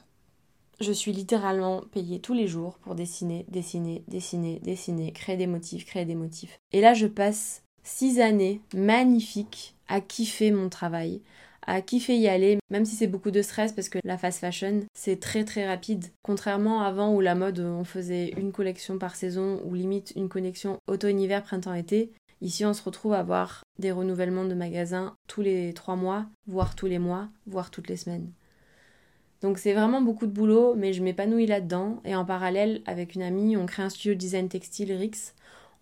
Je 0.80 0.92
suis 0.92 1.12
littéralement 1.12 1.82
payée 1.92 2.20
tous 2.20 2.34
les 2.34 2.48
jours 2.48 2.78
pour 2.80 2.96
dessiner, 2.96 3.46
dessiner, 3.50 4.04
dessiner, 4.08 4.60
dessiner, 4.64 5.12
créer 5.12 5.38
des 5.38 5.48
motifs, 5.48 5.86
créer 5.86 6.06
des 6.06 6.16
motifs. 6.16 6.60
Et 6.72 6.82
là, 6.82 6.94
je 6.94 7.08
passe 7.08 7.64
six 7.84 8.20
années 8.20 8.62
magnifiques 8.74 9.76
à 9.88 10.02
kiffer 10.02 10.52
mon 10.52 10.70
travail, 10.70 11.22
à 11.66 11.82
kiffer 11.82 12.18
y 12.18 12.28
aller, 12.28 12.58
même 12.70 12.86
si 12.86 12.96
c'est 12.96 13.08
beaucoup 13.08 13.32
de 13.32 13.42
stress 13.42 13.72
parce 13.72 13.90
que 13.90 14.00
la 14.04 14.18
fast 14.18 14.40
fashion, 14.40 14.82
c'est 14.94 15.20
très 15.20 15.46
très 15.46 15.68
rapide. 15.68 16.08
Contrairement 16.24 16.82
à 16.82 16.88
avant 16.88 17.14
où 17.14 17.22
la 17.22 17.36
mode, 17.36 17.60
on 17.60 17.84
faisait 17.84 18.30
une 18.38 18.52
collection 18.52 18.98
par 18.98 19.16
saison 19.16 19.62
ou 19.66 19.74
limite 19.74 20.14
une 20.16 20.30
collection 20.30 20.78
automne-hiver, 20.88 21.44
printemps-été. 21.44 22.12
Ici, 22.42 22.66
on 22.66 22.74
se 22.74 22.84
retrouve 22.84 23.14
à 23.14 23.20
avoir 23.20 23.64
des 23.80 23.92
renouvellements 23.92 24.46
de 24.46 24.54
magasins 24.54 25.16
tous 25.28 25.42
les 25.42 25.74
trois 25.74 25.96
mois, 25.96 26.26
voire 26.48 26.76
tous 26.76 26.88
les 26.88 27.00
mois, 27.00 27.30
voire 27.48 27.72
toutes 27.72 27.88
les 27.88 27.96
semaines. 27.96 28.32
Donc 29.44 29.58
c'est 29.58 29.74
vraiment 29.74 30.02
beaucoup 30.02 30.26
de 30.26 30.32
boulot, 30.32 30.74
mais 30.74 30.94
je 30.94 31.04
m'épanouis 31.04 31.46
là-dedans. 31.46 32.02
Et 32.06 32.16
en 32.16 32.24
parallèle, 32.24 32.82
avec 32.88 33.14
une 33.14 33.22
amie, 33.22 33.58
on 33.58 33.66
crée 33.66 33.84
un 33.84 33.90
studio 33.90 34.14
de 34.14 34.20
design 34.20 34.48
textile 34.48 34.94
Rix. 34.94 35.34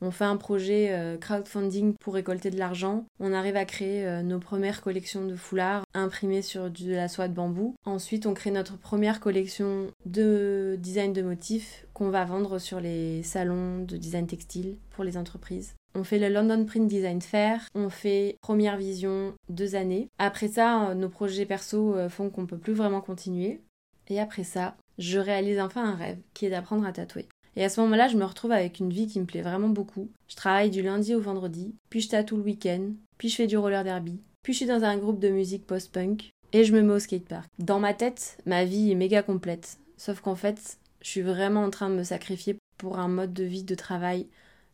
On 0.03 0.09
fait 0.09 0.25
un 0.25 0.35
projet 0.35 0.87
euh, 0.89 1.15
crowdfunding 1.15 1.93
pour 1.99 2.15
récolter 2.15 2.49
de 2.49 2.57
l'argent. 2.57 3.05
On 3.19 3.33
arrive 3.33 3.55
à 3.55 3.65
créer 3.65 4.03
euh, 4.03 4.23
nos 4.23 4.39
premières 4.39 4.81
collections 4.81 5.27
de 5.27 5.35
foulards 5.35 5.83
imprimés 5.93 6.41
sur 6.41 6.71
de 6.71 6.91
la 6.91 7.07
soie 7.07 7.27
de 7.27 7.35
bambou. 7.35 7.75
Ensuite, 7.85 8.25
on 8.25 8.33
crée 8.33 8.49
notre 8.49 8.79
première 8.79 9.19
collection 9.19 9.91
de 10.07 10.75
design 10.79 11.13
de 11.13 11.21
motifs 11.21 11.85
qu'on 11.93 12.09
va 12.09 12.25
vendre 12.25 12.57
sur 12.57 12.79
les 12.79 13.21
salons 13.21 13.83
de 13.83 13.95
design 13.95 14.25
textile 14.25 14.77
pour 14.89 15.03
les 15.03 15.17
entreprises. 15.17 15.75
On 15.93 16.03
fait 16.03 16.19
le 16.19 16.29
London 16.29 16.65
Print 16.65 16.88
Design 16.88 17.21
Fair, 17.21 17.67
on 17.75 17.89
fait 17.89 18.38
première 18.41 18.77
vision 18.77 19.33
deux 19.50 19.75
années. 19.75 20.07
Après 20.17 20.48
ça, 20.48 20.89
euh, 20.89 20.93
nos 20.93 21.10
projets 21.10 21.45
perso 21.45 21.95
euh, 21.95 22.10
font 22.10 22.29
qu'on 22.29 22.45
peut 22.45 22.57
plus 22.57 22.74
vraiment 22.74 23.01
continuer. 23.01 23.62
Et 24.07 24.19
après 24.19 24.43
ça, 24.43 24.75
je 24.98 25.19
réalise 25.19 25.60
enfin 25.60 25.83
un 25.83 25.95
rêve, 25.95 26.19
qui 26.33 26.45
est 26.45 26.50
d'apprendre 26.50 26.86
à 26.86 26.91
tatouer. 26.91 27.27
Et 27.55 27.63
à 27.63 27.69
ce 27.69 27.81
moment-là, 27.81 28.07
je 28.07 28.17
me 28.17 28.24
retrouve 28.24 28.51
avec 28.53 28.79
une 28.79 28.91
vie 28.91 29.07
qui 29.07 29.19
me 29.19 29.25
plaît 29.25 29.41
vraiment 29.41 29.69
beaucoup. 29.69 30.10
Je 30.29 30.36
travaille 30.36 30.69
du 30.69 30.81
lundi 30.81 31.13
au 31.13 31.19
vendredi, 31.19 31.75
puis 31.89 32.00
je 32.00 32.10
tatoue 32.10 32.38
le 32.38 32.43
week-end, 32.43 32.91
puis 33.17 33.29
je 33.29 33.36
fais 33.36 33.48
du 33.48 33.57
roller 33.57 33.83
derby, 33.83 34.21
puis 34.43 34.53
je 34.53 34.57
suis 34.57 34.65
dans 34.67 34.83
un 34.83 34.98
groupe 34.98 35.19
de 35.19 35.29
musique 35.29 35.67
post-punk, 35.67 36.31
et 36.53 36.63
je 36.63 36.74
me 36.74 36.81
mets 36.81 36.93
au 36.93 37.00
skatepark. 37.00 37.50
Dans 37.60 37.79
ma 37.79 37.93
tête, 37.93 38.38
ma 38.45 38.63
vie 38.63 38.91
est 38.91 38.95
méga 38.95 39.24
complète. 39.24 39.77
Sauf 39.98 40.21
qu'en 40.21 40.36
fait, 40.36 40.77
je 41.01 41.10
suis 41.10 41.21
vraiment 41.21 41.63
en 41.63 41.69
train 41.69 41.89
de 41.89 41.95
me 41.95 42.03
sacrifier 42.03 42.57
pour 42.77 43.00
un 43.00 43.07
mode 43.07 43.33
de 43.33 43.43
vie 43.43 43.63
de 43.63 43.75
travail 43.75 44.27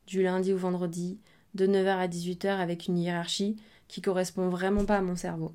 du 0.07 0.23
lundi 0.23 0.53
au 0.53 0.57
vendredi, 0.57 1.19
de 1.53 1.67
9h 1.67 1.97
à 1.97 2.07
18h 2.07 2.47
avec 2.47 2.87
une 2.87 2.97
hiérarchie 2.97 3.57
qui 3.87 4.01
correspond 4.01 4.49
vraiment 4.49 4.85
pas 4.85 4.97
à 4.97 5.01
mon 5.01 5.15
cerveau. 5.15 5.53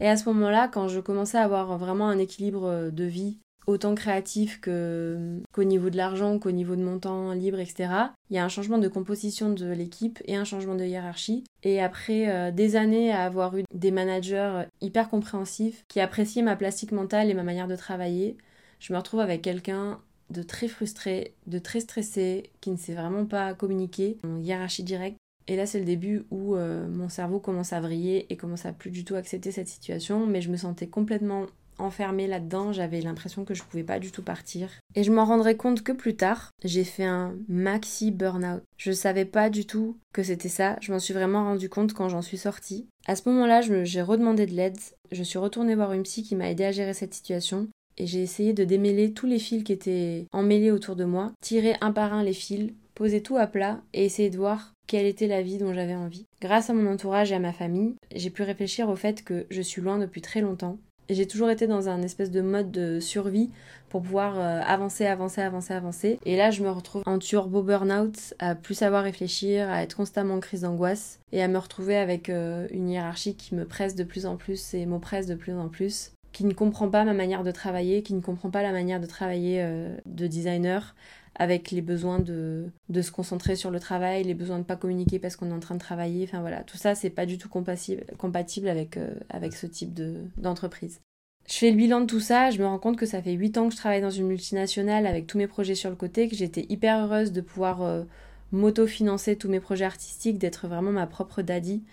Et 0.00 0.08
à 0.08 0.16
ce 0.16 0.28
moment-là, 0.28 0.68
quand 0.68 0.88
je 0.88 1.00
commençais 1.00 1.38
à 1.38 1.44
avoir 1.44 1.76
vraiment 1.78 2.08
un 2.08 2.18
équilibre 2.18 2.90
de 2.90 3.04
vie, 3.04 3.38
autant 3.68 3.94
créatif 3.94 4.60
qu'au 4.60 5.64
niveau 5.64 5.90
de 5.90 5.96
l'argent, 5.96 6.38
qu'au 6.38 6.52
niveau 6.52 6.74
de 6.74 6.82
mon 6.82 6.98
temps 6.98 7.32
libre, 7.32 7.58
etc., 7.58 7.90
il 8.30 8.36
y 8.36 8.38
a 8.38 8.44
un 8.44 8.48
changement 8.48 8.78
de 8.78 8.88
composition 8.88 9.50
de 9.50 9.70
l'équipe 9.70 10.20
et 10.24 10.36
un 10.36 10.44
changement 10.44 10.74
de 10.74 10.84
hiérarchie. 10.84 11.44
Et 11.62 11.82
après 11.82 12.30
euh, 12.30 12.50
des 12.50 12.76
années 12.76 13.12
à 13.12 13.24
avoir 13.24 13.56
eu 13.58 13.64
des 13.74 13.90
managers 13.90 14.62
hyper 14.80 15.10
compréhensifs 15.10 15.84
qui 15.88 16.00
appréciaient 16.00 16.42
ma 16.42 16.56
plastique 16.56 16.92
mentale 16.92 17.28
et 17.28 17.34
ma 17.34 17.42
manière 17.42 17.68
de 17.68 17.76
travailler, 17.76 18.38
je 18.78 18.92
me 18.92 18.98
retrouve 18.98 19.20
avec 19.20 19.42
quelqu'un 19.42 20.00
de 20.30 20.42
très 20.42 20.68
frustré, 20.68 21.34
de 21.46 21.58
très 21.58 21.80
stressé, 21.80 22.50
qui 22.60 22.70
ne 22.70 22.76
sait 22.76 22.94
vraiment 22.94 23.24
pas 23.24 23.54
communiquer, 23.54 24.18
en 24.24 24.38
hiérarchie 24.38 24.82
directe. 24.82 25.16
Et 25.46 25.56
là, 25.56 25.64
c'est 25.64 25.78
le 25.78 25.86
début 25.86 26.24
où 26.30 26.56
euh, 26.56 26.86
mon 26.88 27.08
cerveau 27.08 27.40
commence 27.40 27.72
à 27.72 27.80
vriller 27.80 28.26
et 28.30 28.36
commence 28.36 28.66
à 28.66 28.72
plus 28.72 28.90
du 28.90 29.04
tout 29.04 29.14
accepter 29.14 29.50
cette 29.50 29.68
situation, 29.68 30.26
mais 30.26 30.42
je 30.42 30.50
me 30.50 30.58
sentais 30.58 30.88
complètement 30.88 31.46
enfermée 31.78 32.26
là-dedans, 32.26 32.72
j'avais 32.72 33.00
l'impression 33.00 33.44
que 33.44 33.54
je 33.54 33.62
pouvais 33.62 33.84
pas 33.84 33.98
du 33.98 34.10
tout 34.10 34.22
partir. 34.22 34.68
Et 34.94 35.04
je 35.04 35.12
m'en 35.12 35.24
rendrai 35.24 35.56
compte 35.56 35.82
que 35.82 35.92
plus 35.92 36.16
tard, 36.16 36.50
j'ai 36.64 36.84
fait 36.84 37.04
un 37.04 37.36
maxi 37.48 38.10
burn-out. 38.10 38.62
Je 38.76 38.92
savais 38.92 39.24
pas 39.24 39.48
du 39.48 39.64
tout 39.64 39.96
que 40.12 40.22
c'était 40.22 40.48
ça, 40.48 40.76
je 40.80 40.92
m'en 40.92 40.98
suis 40.98 41.14
vraiment 41.14 41.44
rendu 41.44 41.68
compte 41.68 41.94
quand 41.94 42.08
j'en 42.08 42.22
suis 42.22 42.38
sortie. 42.38 42.88
À 43.06 43.16
ce 43.16 43.28
moment-là, 43.28 43.62
j'ai 43.84 44.02
redemandé 44.02 44.46
de 44.46 44.54
l'aide, 44.54 44.78
je 45.12 45.22
suis 45.22 45.38
retournée 45.38 45.74
voir 45.74 45.92
une 45.92 46.02
psy 46.02 46.22
qui 46.22 46.36
m'a 46.36 46.50
aidé 46.50 46.64
à 46.64 46.72
gérer 46.72 46.94
cette 46.94 47.14
situation 47.14 47.68
et 47.98 48.06
j'ai 48.06 48.22
essayé 48.22 48.52
de 48.52 48.64
démêler 48.64 49.12
tous 49.12 49.26
les 49.26 49.38
fils 49.38 49.64
qui 49.64 49.72
étaient 49.72 50.26
emmêlés 50.32 50.70
autour 50.70 50.96
de 50.96 51.04
moi, 51.04 51.32
tirer 51.40 51.74
un 51.80 51.92
par 51.92 52.14
un 52.14 52.22
les 52.22 52.32
fils, 52.32 52.72
poser 52.94 53.22
tout 53.22 53.36
à 53.36 53.46
plat 53.46 53.80
et 53.92 54.04
essayer 54.04 54.30
de 54.30 54.38
voir 54.38 54.72
quelle 54.86 55.06
était 55.06 55.26
la 55.26 55.42
vie 55.42 55.58
dont 55.58 55.74
j'avais 55.74 55.94
envie. 55.94 56.26
Grâce 56.40 56.70
à 56.70 56.74
mon 56.74 56.90
entourage 56.90 57.30
et 57.30 57.34
à 57.34 57.40
ma 57.40 57.52
famille, 57.52 57.94
j'ai 58.14 58.30
pu 58.30 58.42
réfléchir 58.42 58.88
au 58.88 58.96
fait 58.96 59.22
que 59.22 59.46
je 59.50 59.60
suis 59.60 59.82
loin 59.82 59.98
depuis 59.98 60.22
très 60.22 60.40
longtemps. 60.40 60.78
Et 61.10 61.14
j'ai 61.14 61.26
toujours 61.26 61.48
été 61.48 61.66
dans 61.66 61.88
un 61.88 62.02
espèce 62.02 62.30
de 62.30 62.42
mode 62.42 62.70
de 62.70 63.00
survie 63.00 63.50
pour 63.88 64.02
pouvoir 64.02 64.38
euh, 64.38 64.60
avancer, 64.66 65.06
avancer, 65.06 65.40
avancer, 65.40 65.72
avancer. 65.72 66.18
Et 66.26 66.36
là, 66.36 66.50
je 66.50 66.62
me 66.62 66.70
retrouve 66.70 67.02
en 67.06 67.18
turbo 67.18 67.62
burn-out, 67.62 68.34
à 68.38 68.54
plus 68.54 68.74
savoir 68.74 69.04
réfléchir, 69.04 69.70
à 69.70 69.82
être 69.82 69.96
constamment 69.96 70.34
en 70.34 70.40
crise 70.40 70.62
d'angoisse 70.62 71.20
et 71.32 71.42
à 71.42 71.48
me 71.48 71.56
retrouver 71.56 71.96
avec 71.96 72.28
euh, 72.28 72.66
une 72.70 72.90
hiérarchie 72.90 73.36
qui 73.36 73.54
me 73.54 73.64
presse 73.64 73.94
de 73.94 74.04
plus 74.04 74.26
en 74.26 74.36
plus 74.36 74.74
et 74.74 74.84
m'oppresse 74.84 75.26
de 75.26 75.34
plus 75.34 75.54
en 75.54 75.68
plus 75.68 76.12
qui 76.32 76.44
ne 76.44 76.52
comprend 76.52 76.88
pas 76.88 77.04
ma 77.04 77.14
manière 77.14 77.44
de 77.44 77.50
travailler, 77.50 78.02
qui 78.02 78.14
ne 78.14 78.20
comprend 78.20 78.50
pas 78.50 78.62
la 78.62 78.72
manière 78.72 79.00
de 79.00 79.06
travailler 79.06 79.62
euh, 79.62 79.96
de 80.06 80.26
designer, 80.26 80.94
avec 81.38 81.70
les 81.70 81.82
besoins 81.82 82.18
de, 82.18 82.66
de, 82.88 83.02
se 83.02 83.12
concentrer 83.12 83.56
sur 83.56 83.70
le 83.70 83.78
travail, 83.78 84.24
les 84.24 84.34
besoins 84.34 84.58
de 84.58 84.64
pas 84.64 84.76
communiquer 84.76 85.18
parce 85.18 85.36
qu'on 85.36 85.50
est 85.50 85.54
en 85.54 85.60
train 85.60 85.76
de 85.76 85.80
travailler. 85.80 86.24
Enfin 86.24 86.40
voilà, 86.40 86.64
tout 86.64 86.76
ça, 86.76 86.94
c'est 86.94 87.10
pas 87.10 87.26
du 87.26 87.38
tout 87.38 87.48
compatible, 87.48 88.04
compatible 88.18 88.68
avec, 88.68 88.96
euh, 88.96 89.14
avec 89.30 89.54
ce 89.54 89.66
type 89.66 89.98
d'entreprise. 90.36 91.00
je 91.48 91.54
fais 91.54 91.70
le 91.70 91.76
bilan 91.76 92.00
de 92.00 92.06
tout 92.06 92.20
ça, 92.20 92.50
je 92.50 92.58
me 92.58 92.66
rends 92.66 92.78
compte 92.78 92.96
que 92.96 93.06
ça 93.06 93.22
fait 93.22 93.32
8 93.32 93.56
ans 93.56 93.68
que 93.68 93.72
je 93.72 93.78
travaille 93.78 94.02
dans 94.02 94.10
une 94.10 94.26
multinationale 94.26 95.06
avec 95.06 95.26
tous 95.26 95.38
mes 95.38 95.46
projets 95.46 95.76
sur 95.76 95.90
le 95.90 95.96
côté, 95.96 96.28
que 96.28 96.36
j'étais 96.36 96.66
hyper 96.68 97.04
heureuse 97.04 97.30
de 97.32 97.40
pouvoir 97.40 97.82
euh, 97.82 98.02
m'auto-financer 98.50 99.36
tous 99.36 99.48
mes 99.48 99.60
projets 99.60 99.84
artistiques, 99.84 100.38
d'être 100.38 100.66
vraiment 100.66 100.90
ma 100.92 101.06
propre 101.06 101.42
daddy 101.42 101.84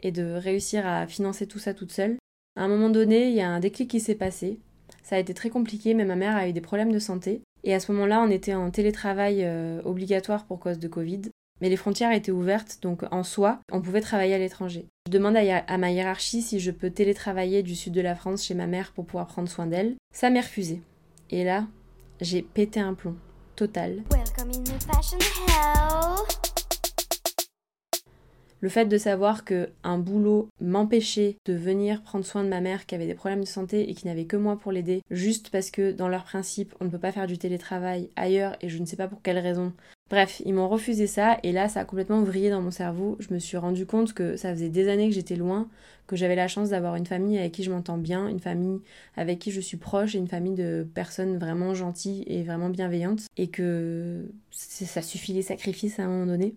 et 0.00 0.12
de 0.12 0.32
réussir 0.32 0.86
à 0.86 1.06
financer 1.06 1.46
tout 1.46 1.58
ça 1.58 1.74
toute 1.74 1.92
seule. 1.92 2.16
À 2.56 2.64
un 2.64 2.68
moment 2.68 2.90
donné, 2.90 3.28
il 3.28 3.34
y 3.34 3.40
a 3.40 3.50
un 3.50 3.60
déclic 3.60 3.90
qui 3.90 4.00
s'est 4.00 4.14
passé. 4.14 4.58
Ça 5.02 5.16
a 5.16 5.18
été 5.18 5.34
très 5.34 5.50
compliqué, 5.50 5.94
mais 5.94 6.04
ma 6.04 6.16
mère 6.16 6.36
a 6.36 6.48
eu 6.48 6.52
des 6.52 6.60
problèmes 6.60 6.92
de 6.92 6.98
santé. 6.98 7.42
Et 7.64 7.74
à 7.74 7.80
ce 7.80 7.90
moment-là, 7.92 8.22
on 8.22 8.30
était 8.30 8.54
en 8.54 8.70
télétravail 8.70 9.40
euh, 9.42 9.80
obligatoire 9.84 10.44
pour 10.44 10.60
cause 10.60 10.78
de 10.78 10.88
Covid. 10.88 11.22
Mais 11.60 11.68
les 11.68 11.76
frontières 11.76 12.12
étaient 12.12 12.32
ouvertes, 12.32 12.78
donc 12.82 13.04
en 13.10 13.22
soi, 13.22 13.60
on 13.72 13.80
pouvait 13.80 14.00
travailler 14.00 14.34
à 14.34 14.38
l'étranger. 14.38 14.86
Je 15.06 15.12
demande 15.12 15.36
à, 15.36 15.78
ma 15.78 15.90
hiérarchie 15.90 16.42
si 16.42 16.58
je 16.58 16.70
peux 16.70 16.90
télétravailler 16.90 17.62
du 17.62 17.76
sud 17.76 17.92
de 17.92 18.00
la 18.00 18.14
France 18.14 18.44
chez 18.44 18.54
ma 18.54 18.66
mère 18.66 18.92
pour 18.92 19.06
pouvoir 19.06 19.26
prendre 19.26 19.48
soin 19.48 19.66
d'elle. 19.66 19.94
Ça 20.12 20.30
m'est 20.30 20.40
refusé. 20.40 20.82
Et 21.30 21.44
là, 21.44 21.66
j'ai 22.20 22.42
pété 22.42 22.80
un 22.80 22.94
plomb. 22.94 23.16
Total. 23.56 24.02
Le 28.64 28.70
fait 28.70 28.86
de 28.86 28.96
savoir 28.96 29.44
que 29.44 29.68
un 29.82 29.98
boulot 29.98 30.48
m'empêchait 30.58 31.36
de 31.44 31.52
venir 31.52 32.02
prendre 32.02 32.24
soin 32.24 32.42
de 32.42 32.48
ma 32.48 32.62
mère 32.62 32.86
qui 32.86 32.94
avait 32.94 33.06
des 33.06 33.12
problèmes 33.12 33.42
de 33.42 33.46
santé 33.46 33.90
et 33.90 33.94
qui 33.94 34.06
n'avait 34.06 34.24
que 34.24 34.38
moi 34.38 34.58
pour 34.58 34.72
l'aider, 34.72 35.02
juste 35.10 35.50
parce 35.50 35.70
que 35.70 35.92
dans 35.92 36.08
leur 36.08 36.24
principe, 36.24 36.74
on 36.80 36.86
ne 36.86 36.88
peut 36.88 36.98
pas 36.98 37.12
faire 37.12 37.26
du 37.26 37.36
télétravail 37.36 38.08
ailleurs 38.16 38.56
et 38.62 38.70
je 38.70 38.78
ne 38.78 38.86
sais 38.86 38.96
pas 38.96 39.06
pour 39.06 39.20
quelle 39.20 39.36
raison. 39.36 39.74
Bref, 40.08 40.40
ils 40.46 40.54
m'ont 40.54 40.70
refusé 40.70 41.06
ça 41.06 41.36
et 41.42 41.52
là 41.52 41.68
ça 41.68 41.80
a 41.80 41.84
complètement 41.84 42.22
vrillé 42.22 42.48
dans 42.48 42.62
mon 42.62 42.70
cerveau. 42.70 43.18
Je 43.20 43.34
me 43.34 43.38
suis 43.38 43.58
rendu 43.58 43.84
compte 43.84 44.14
que 44.14 44.38
ça 44.38 44.54
faisait 44.54 44.70
des 44.70 44.88
années 44.88 45.10
que 45.10 45.14
j'étais 45.14 45.36
loin, 45.36 45.68
que 46.06 46.16
j'avais 46.16 46.34
la 46.34 46.48
chance 46.48 46.70
d'avoir 46.70 46.96
une 46.96 47.04
famille 47.04 47.36
avec 47.36 47.52
qui 47.52 47.64
je 47.64 47.70
m'entends 47.70 47.98
bien, 47.98 48.28
une 48.28 48.40
famille 48.40 48.80
avec 49.14 49.40
qui 49.40 49.50
je 49.50 49.60
suis 49.60 49.76
proche 49.76 50.14
une 50.14 50.26
famille 50.28 50.54
de 50.54 50.88
personnes 50.94 51.36
vraiment 51.36 51.74
gentilles 51.74 52.24
et 52.28 52.42
vraiment 52.42 52.70
bienveillantes 52.70 53.26
et 53.36 53.48
que 53.48 54.24
ça 54.50 55.02
suffit 55.02 55.34
les 55.34 55.42
sacrifices 55.42 55.98
à 55.98 56.04
un 56.04 56.08
moment 56.08 56.24
donné. 56.24 56.54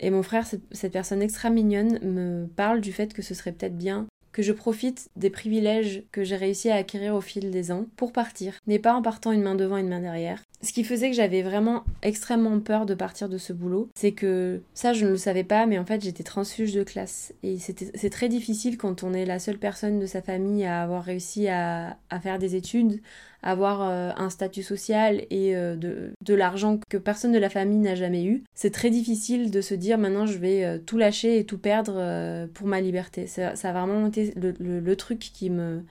Et 0.00 0.10
mon 0.10 0.22
frère, 0.22 0.46
cette 0.46 0.92
personne 0.92 1.22
extra 1.22 1.50
mignonne, 1.50 1.98
me 2.02 2.46
parle 2.46 2.80
du 2.80 2.92
fait 2.92 3.12
que 3.12 3.22
ce 3.22 3.34
serait 3.34 3.52
peut-être 3.52 3.76
bien 3.76 4.06
que 4.32 4.42
je 4.42 4.52
profite 4.52 5.08
des 5.14 5.30
privilèges 5.30 6.02
que 6.10 6.24
j'ai 6.24 6.36
réussi 6.36 6.68
à 6.68 6.74
acquérir 6.74 7.14
au 7.14 7.20
fil 7.20 7.52
des 7.52 7.70
ans 7.70 7.86
pour 7.96 8.12
partir, 8.12 8.58
mais 8.66 8.80
pas 8.80 8.92
en 8.92 9.00
partant 9.00 9.30
une 9.30 9.42
main 9.42 9.54
devant, 9.54 9.76
une 9.76 9.88
main 9.88 10.00
derrière. 10.00 10.42
Ce 10.64 10.72
qui 10.72 10.82
faisait 10.82 11.10
que 11.10 11.16
j'avais 11.16 11.42
vraiment 11.42 11.84
extrêmement 12.02 12.58
peur 12.58 12.86
de 12.86 12.94
partir 12.94 13.28
de 13.28 13.36
ce 13.36 13.52
boulot, 13.52 13.90
c'est 13.94 14.12
que 14.12 14.62
ça 14.72 14.94
je 14.94 15.04
ne 15.04 15.10
le 15.10 15.16
savais 15.18 15.44
pas, 15.44 15.66
mais 15.66 15.78
en 15.78 15.84
fait 15.84 16.02
j'étais 16.02 16.22
transfuge 16.22 16.72
de 16.72 16.82
classe. 16.82 17.34
Et 17.42 17.58
c'est 17.58 18.10
très 18.10 18.30
difficile 18.30 18.78
quand 18.78 19.02
on 19.02 19.12
est 19.12 19.26
la 19.26 19.38
seule 19.38 19.58
personne 19.58 20.00
de 20.00 20.06
sa 20.06 20.22
famille 20.22 20.64
à 20.64 20.82
avoir 20.82 21.04
réussi 21.04 21.48
à, 21.48 21.98
faire 22.22 22.38
des 22.38 22.56
études, 22.56 23.02
avoir 23.42 23.82
euh, 23.82 24.10
un 24.16 24.30
statut 24.30 24.62
social 24.62 25.26
et 25.28 25.54
euh, 25.54 25.76
de, 25.76 26.34
l'argent 26.34 26.78
que 26.88 26.96
personne 26.96 27.32
de 27.32 27.38
la 27.38 27.50
famille 27.50 27.76
n'a 27.76 27.94
jamais 27.94 28.24
eu, 28.24 28.42
c'est 28.54 28.72
très 28.72 28.88
difficile 28.88 29.50
de 29.50 29.60
se 29.60 29.74
dire 29.74 29.98
maintenant 29.98 30.24
je 30.24 30.38
vais 30.38 30.64
euh, 30.64 30.78
tout 30.78 30.96
lâcher 30.96 31.38
et 31.38 31.44
tout 31.44 31.58
perdre 31.58 32.46
pour 32.54 32.66
ma 32.66 32.80
liberté. 32.80 33.26
Ça, 33.26 33.50
a 33.50 33.72
vraiment 33.72 34.06
été 34.06 34.32
le, 34.36 34.94
truc 34.94 35.18
qui 35.18 35.50
me 35.50 35.82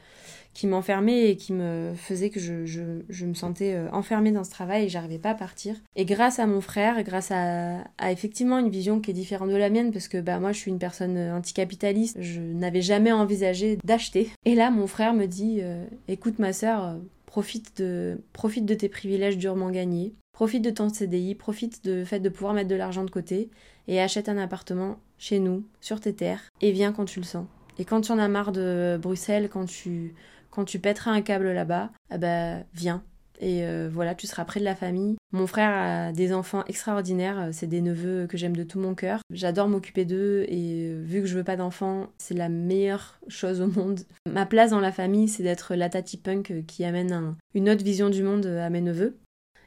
qui 0.53 0.67
m'enfermait 0.67 1.29
et 1.29 1.35
qui 1.35 1.53
me 1.53 1.93
faisait 1.95 2.29
que 2.29 2.39
je, 2.39 2.65
je, 2.65 3.25
me 3.25 3.33
sentais 3.33 3.77
enfermée 3.91 4.31
dans 4.31 4.43
ce 4.43 4.51
travail 4.51 4.85
et 4.85 4.89
j'arrivais 4.89 5.17
pas 5.17 5.31
à 5.31 5.35
partir. 5.35 5.75
Et 5.95 6.05
grâce 6.05 6.39
à 6.39 6.45
mon 6.45 6.61
frère, 6.61 7.01
grâce 7.03 7.31
à, 7.31 7.83
effectivement 8.09 8.59
une 8.59 8.69
vision 8.69 8.99
qui 8.99 9.11
est 9.11 9.15
différente 9.15 9.49
de 9.49 9.55
la 9.55 9.69
mienne, 9.69 9.91
parce 9.91 10.07
que 10.07 10.19
bah, 10.19 10.39
moi 10.39 10.51
je 10.51 10.59
suis 10.59 10.71
une 10.71 10.79
personne 10.79 11.17
anticapitaliste, 11.17 12.17
je 12.19 12.39
n'avais 12.39 12.81
jamais 12.81 13.11
envisagé 13.11 13.77
d'acheter. 13.83 14.29
Et 14.45 14.55
là 14.55 14.69
mon 14.69 14.85
frère 14.85 15.13
me 15.13 15.25
dit, 15.25 15.61
écoute 16.07 16.37
ma 16.37 16.53
soeur, 16.53 16.97
Profite 17.33 17.81
de, 17.81 18.21
profite 18.31 18.63
de 18.67 18.75
tes 18.75 18.89
privilèges 18.89 19.39
durement 19.39 19.71
gagnés, 19.71 20.13
profite 20.33 20.63
de 20.63 20.69
ton 20.69 20.89
CDI, 20.89 21.33
profite 21.33 21.83
du 21.83 22.05
fait 22.05 22.19
de 22.19 22.29
pouvoir 22.29 22.53
mettre 22.53 22.69
de 22.69 22.75
l'argent 22.75 23.03
de 23.03 23.09
côté 23.09 23.49
et 23.87 23.99
achète 23.99 24.29
un 24.29 24.37
appartement 24.37 24.99
chez 25.17 25.39
nous, 25.39 25.63
sur 25.81 25.99
tes 25.99 26.13
terres, 26.13 26.43
et 26.61 26.71
viens 26.71 26.93
quand 26.93 27.05
tu 27.05 27.19
le 27.19 27.25
sens. 27.25 27.47
Et 27.79 27.85
quand 27.85 28.01
tu 28.01 28.11
en 28.11 28.19
as 28.19 28.27
marre 28.27 28.51
de 28.51 28.99
Bruxelles, 29.01 29.49
quand 29.51 29.65
tu, 29.65 30.13
quand 30.53 30.65
tu 30.65 30.77
pèteras 30.77 31.11
un 31.11 31.21
câble 31.21 31.51
là-bas, 31.51 31.89
eh 32.13 32.17
ben, 32.19 32.63
viens, 32.75 33.03
et 33.39 33.65
euh, 33.65 33.89
voilà, 33.91 34.13
tu 34.13 34.27
seras 34.27 34.45
près 34.45 34.59
de 34.59 34.65
la 34.65 34.75
famille. 34.75 35.15
Mon 35.31 35.47
frère 35.47 35.71
a 35.73 36.11
des 36.13 36.31
enfants 36.31 36.63
extraordinaires, 36.67 37.39
euh, 37.39 37.49
c'est 37.51 37.67
des 37.67 37.81
neveux 37.81 38.27
que 38.27 38.37
j'aime 38.37 38.55
de 38.55 38.63
tout 38.63 38.79
mon 38.79 38.93
cœur. 38.93 39.19
J'adore 39.31 39.67
m'occuper 39.67 40.05
d'eux 40.05 40.45
et 40.47 40.91
euh, 40.91 41.03
vu 41.03 41.21
que 41.21 41.27
je 41.27 41.35
veux 41.35 41.43
pas 41.43 41.55
d'enfants, 41.55 42.07
c'est 42.19 42.35
la 42.35 42.49
meilleure 42.49 43.19
chose 43.27 43.61
au 43.61 43.67
monde. 43.67 44.01
Ma 44.31 44.45
place 44.45 44.69
dans 44.69 44.79
la 44.79 44.91
famille, 44.91 45.27
c'est 45.27 45.43
d'être 45.43 45.73
la 45.75 45.89
tati 45.89 46.17
punk 46.17 46.65
qui 46.67 46.85
amène 46.85 47.35
une 47.55 47.69
autre 47.69 47.83
vision 47.83 48.09
du 48.09 48.21
monde 48.21 48.45
à 48.45 48.69
mes 48.69 48.81
neveux. 48.81 49.17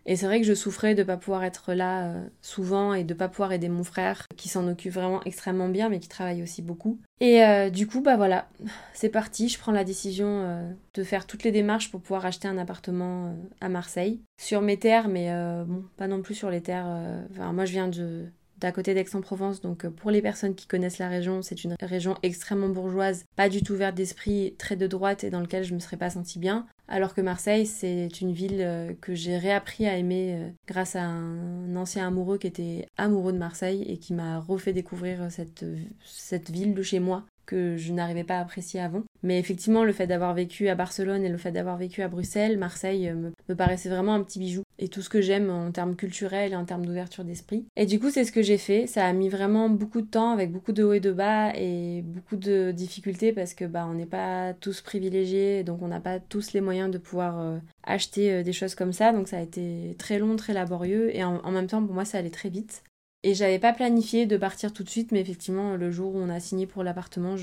Et 0.06 0.14
c'est 0.14 0.26
vrai 0.26 0.40
que 0.40 0.46
je 0.46 0.54
souffrais 0.54 0.94
de 0.94 1.00
ne 1.00 1.06
pas 1.06 1.16
pouvoir 1.16 1.42
être 1.42 1.74
là 1.74 2.06
euh, 2.06 2.28
souvent 2.40 2.94
et 2.94 3.02
de 3.02 3.12
ne 3.12 3.18
pas 3.18 3.28
pouvoir 3.28 3.52
aider 3.52 3.68
mon 3.68 3.82
frère 3.82 4.26
qui 4.36 4.48
s'en 4.48 4.66
occupe 4.68 4.92
vraiment 4.92 5.20
extrêmement 5.24 5.68
bien 5.68 5.88
mais 5.88 5.98
qui 5.98 6.08
travaille 6.08 6.42
aussi 6.42 6.62
beaucoup. 6.62 6.98
Et 7.20 7.44
euh, 7.44 7.70
du 7.70 7.86
coup, 7.88 8.00
bah 8.00 8.16
voilà, 8.16 8.48
c'est 8.94 9.08
parti, 9.08 9.48
je 9.48 9.58
prends 9.58 9.72
la 9.72 9.84
décision 9.84 10.26
euh, 10.28 10.70
de 10.94 11.02
faire 11.02 11.26
toutes 11.26 11.42
les 11.42 11.50
démarches 11.50 11.90
pour 11.90 12.00
pouvoir 12.00 12.24
acheter 12.24 12.46
un 12.46 12.56
appartement 12.56 13.34
à 13.60 13.68
Marseille. 13.68 14.20
Sur 14.40 14.62
mes 14.62 14.78
terres, 14.78 15.08
mais 15.08 15.30
bon, 15.64 15.84
pas 15.96 16.06
non 16.06 16.22
plus 16.22 16.34
sur 16.34 16.50
les 16.50 16.60
terres. 16.60 16.86
Enfin, 17.30 17.52
moi 17.52 17.64
je 17.64 17.72
viens 17.72 17.88
de, 17.88 18.26
d'à 18.58 18.72
côté 18.72 18.94
d'Aix-en-Provence. 18.94 19.60
Donc 19.60 19.86
pour 19.88 20.10
les 20.10 20.22
personnes 20.22 20.54
qui 20.54 20.66
connaissent 20.66 20.98
la 20.98 21.08
région, 21.08 21.42
c'est 21.42 21.64
une 21.64 21.74
région 21.80 22.16
extrêmement 22.22 22.68
bourgeoise, 22.68 23.24
pas 23.34 23.48
du 23.48 23.62
tout 23.62 23.74
verte 23.74 23.94
d'esprit, 23.94 24.54
très 24.58 24.76
de 24.76 24.86
droite 24.86 25.24
et 25.24 25.30
dans 25.30 25.40
lequel 25.40 25.64
je 25.64 25.74
me 25.74 25.78
serais 25.78 25.96
pas 25.96 26.10
sentie 26.10 26.38
bien. 26.38 26.66
Alors 26.88 27.14
que 27.14 27.20
Marseille, 27.20 27.66
c'est 27.66 28.20
une 28.20 28.32
ville 28.32 28.60
euh, 28.60 28.94
que 29.00 29.14
j'ai 29.14 29.36
réappris 29.38 29.86
à 29.86 29.96
aimer 29.96 30.34
euh, 30.34 30.50
grâce 30.68 30.94
à 30.94 31.02
un 31.02 31.74
ancien 31.74 32.06
amoureux 32.06 32.38
qui 32.38 32.46
était 32.46 32.86
amoureux 32.96 33.32
de 33.32 33.38
Marseille 33.38 33.82
et 33.88 33.98
qui 33.98 34.14
m'a 34.14 34.38
refait 34.38 34.72
découvrir 34.72 35.30
cette, 35.30 35.64
cette 36.04 36.50
ville 36.50 36.74
de 36.74 36.82
chez 36.82 37.00
moi 37.00 37.24
que 37.46 37.76
je 37.76 37.92
n'arrivais 37.92 38.24
pas 38.24 38.38
à 38.38 38.40
apprécier 38.40 38.80
avant. 38.80 39.02
Mais 39.22 39.38
effectivement, 39.38 39.84
le 39.84 39.92
fait 39.92 40.06
d'avoir 40.06 40.34
vécu 40.34 40.68
à 40.68 40.74
Barcelone 40.74 41.24
et 41.24 41.28
le 41.28 41.38
fait 41.38 41.52
d'avoir 41.52 41.76
vécu 41.76 42.02
à 42.02 42.08
Bruxelles, 42.08 42.58
Marseille 42.58 43.10
me, 43.12 43.32
me, 43.48 43.54
paraissait 43.54 43.88
vraiment 43.88 44.14
un 44.14 44.22
petit 44.22 44.38
bijou. 44.38 44.62
Et 44.78 44.88
tout 44.88 45.00
ce 45.00 45.08
que 45.08 45.22
j'aime 45.22 45.48
en 45.50 45.72
termes 45.72 45.96
culturels 45.96 46.52
et 46.52 46.56
en 46.56 46.64
termes 46.64 46.84
d'ouverture 46.84 47.24
d'esprit. 47.24 47.64
Et 47.76 47.86
du 47.86 47.98
coup, 47.98 48.10
c'est 48.10 48.24
ce 48.24 48.32
que 48.32 48.42
j'ai 48.42 48.58
fait. 48.58 48.86
Ça 48.86 49.06
a 49.06 49.12
mis 49.12 49.28
vraiment 49.30 49.70
beaucoup 49.70 50.02
de 50.02 50.06
temps, 50.06 50.32
avec 50.32 50.52
beaucoup 50.52 50.72
de 50.72 50.84
hauts 50.84 50.92
et 50.92 51.00
de 51.00 51.12
bas 51.12 51.52
et 51.54 52.02
beaucoup 52.02 52.36
de 52.36 52.72
difficultés 52.72 53.32
parce 53.32 53.54
que 53.54 53.64
bah 53.64 53.86
on 53.88 53.94
n'est 53.94 54.06
pas 54.06 54.52
tous 54.54 54.80
privilégiés, 54.80 55.64
donc 55.64 55.82
on 55.82 55.88
n'a 55.88 56.00
pas 56.00 56.20
tous 56.20 56.52
les 56.52 56.60
moyens 56.60 56.90
de 56.90 56.98
pouvoir 56.98 57.40
euh, 57.40 57.58
acheter 57.84 58.32
euh, 58.32 58.42
des 58.42 58.52
choses 58.52 58.74
comme 58.74 58.92
ça. 58.92 59.12
Donc 59.12 59.28
ça 59.28 59.38
a 59.38 59.42
été 59.42 59.94
très 59.98 60.18
long, 60.18 60.36
très 60.36 60.52
laborieux 60.52 61.14
et 61.14 61.24
en, 61.24 61.36
en 61.38 61.50
même 61.50 61.66
temps 61.66 61.84
pour 61.84 61.94
moi 61.94 62.04
ça 62.04 62.18
allait 62.18 62.30
très 62.30 62.50
vite. 62.50 62.82
Et 63.26 63.34
j'avais 63.34 63.58
pas 63.58 63.72
planifié 63.72 64.24
de 64.24 64.36
partir 64.36 64.72
tout 64.72 64.84
de 64.84 64.88
suite, 64.88 65.10
mais 65.10 65.20
effectivement, 65.20 65.74
le 65.74 65.90
jour 65.90 66.14
où 66.14 66.18
on 66.18 66.28
a 66.28 66.38
signé 66.38 66.64
pour 66.64 66.84
l'appartement, 66.84 67.34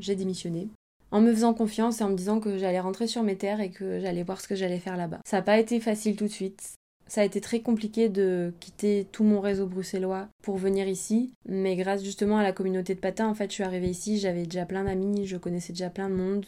j'ai 0.00 0.16
démissionné. 0.16 0.66
En 1.12 1.20
me 1.20 1.32
faisant 1.32 1.54
confiance 1.54 2.00
et 2.00 2.04
en 2.04 2.08
me 2.08 2.16
disant 2.16 2.40
que 2.40 2.58
j'allais 2.58 2.80
rentrer 2.80 3.06
sur 3.06 3.22
mes 3.22 3.36
terres 3.36 3.60
et 3.60 3.70
que 3.70 4.00
j'allais 4.00 4.24
voir 4.24 4.40
ce 4.40 4.48
que 4.48 4.56
j'allais 4.56 4.80
faire 4.80 4.96
là-bas. 4.96 5.20
Ça 5.24 5.36
n'a 5.36 5.42
pas 5.42 5.60
été 5.60 5.78
facile 5.78 6.16
tout 6.16 6.24
de 6.24 6.32
suite. 6.32 6.72
Ça 7.06 7.20
a 7.20 7.24
été 7.24 7.40
très 7.40 7.60
compliqué 7.60 8.08
de 8.08 8.52
quitter 8.58 9.06
tout 9.12 9.22
mon 9.22 9.38
réseau 9.38 9.68
bruxellois 9.68 10.26
pour 10.42 10.56
venir 10.56 10.88
ici, 10.88 11.32
mais 11.46 11.76
grâce 11.76 12.02
justement 12.02 12.38
à 12.38 12.42
la 12.42 12.50
communauté 12.50 12.96
de 12.96 13.00
patins, 13.00 13.28
en 13.28 13.34
fait, 13.34 13.50
je 13.50 13.54
suis 13.54 13.62
arrivée 13.62 13.90
ici, 13.90 14.18
j'avais 14.18 14.42
déjà 14.42 14.66
plein 14.66 14.82
d'amis, 14.82 15.24
je 15.24 15.36
connaissais 15.36 15.72
déjà 15.72 15.88
plein 15.88 16.10
de 16.10 16.16
monde. 16.16 16.46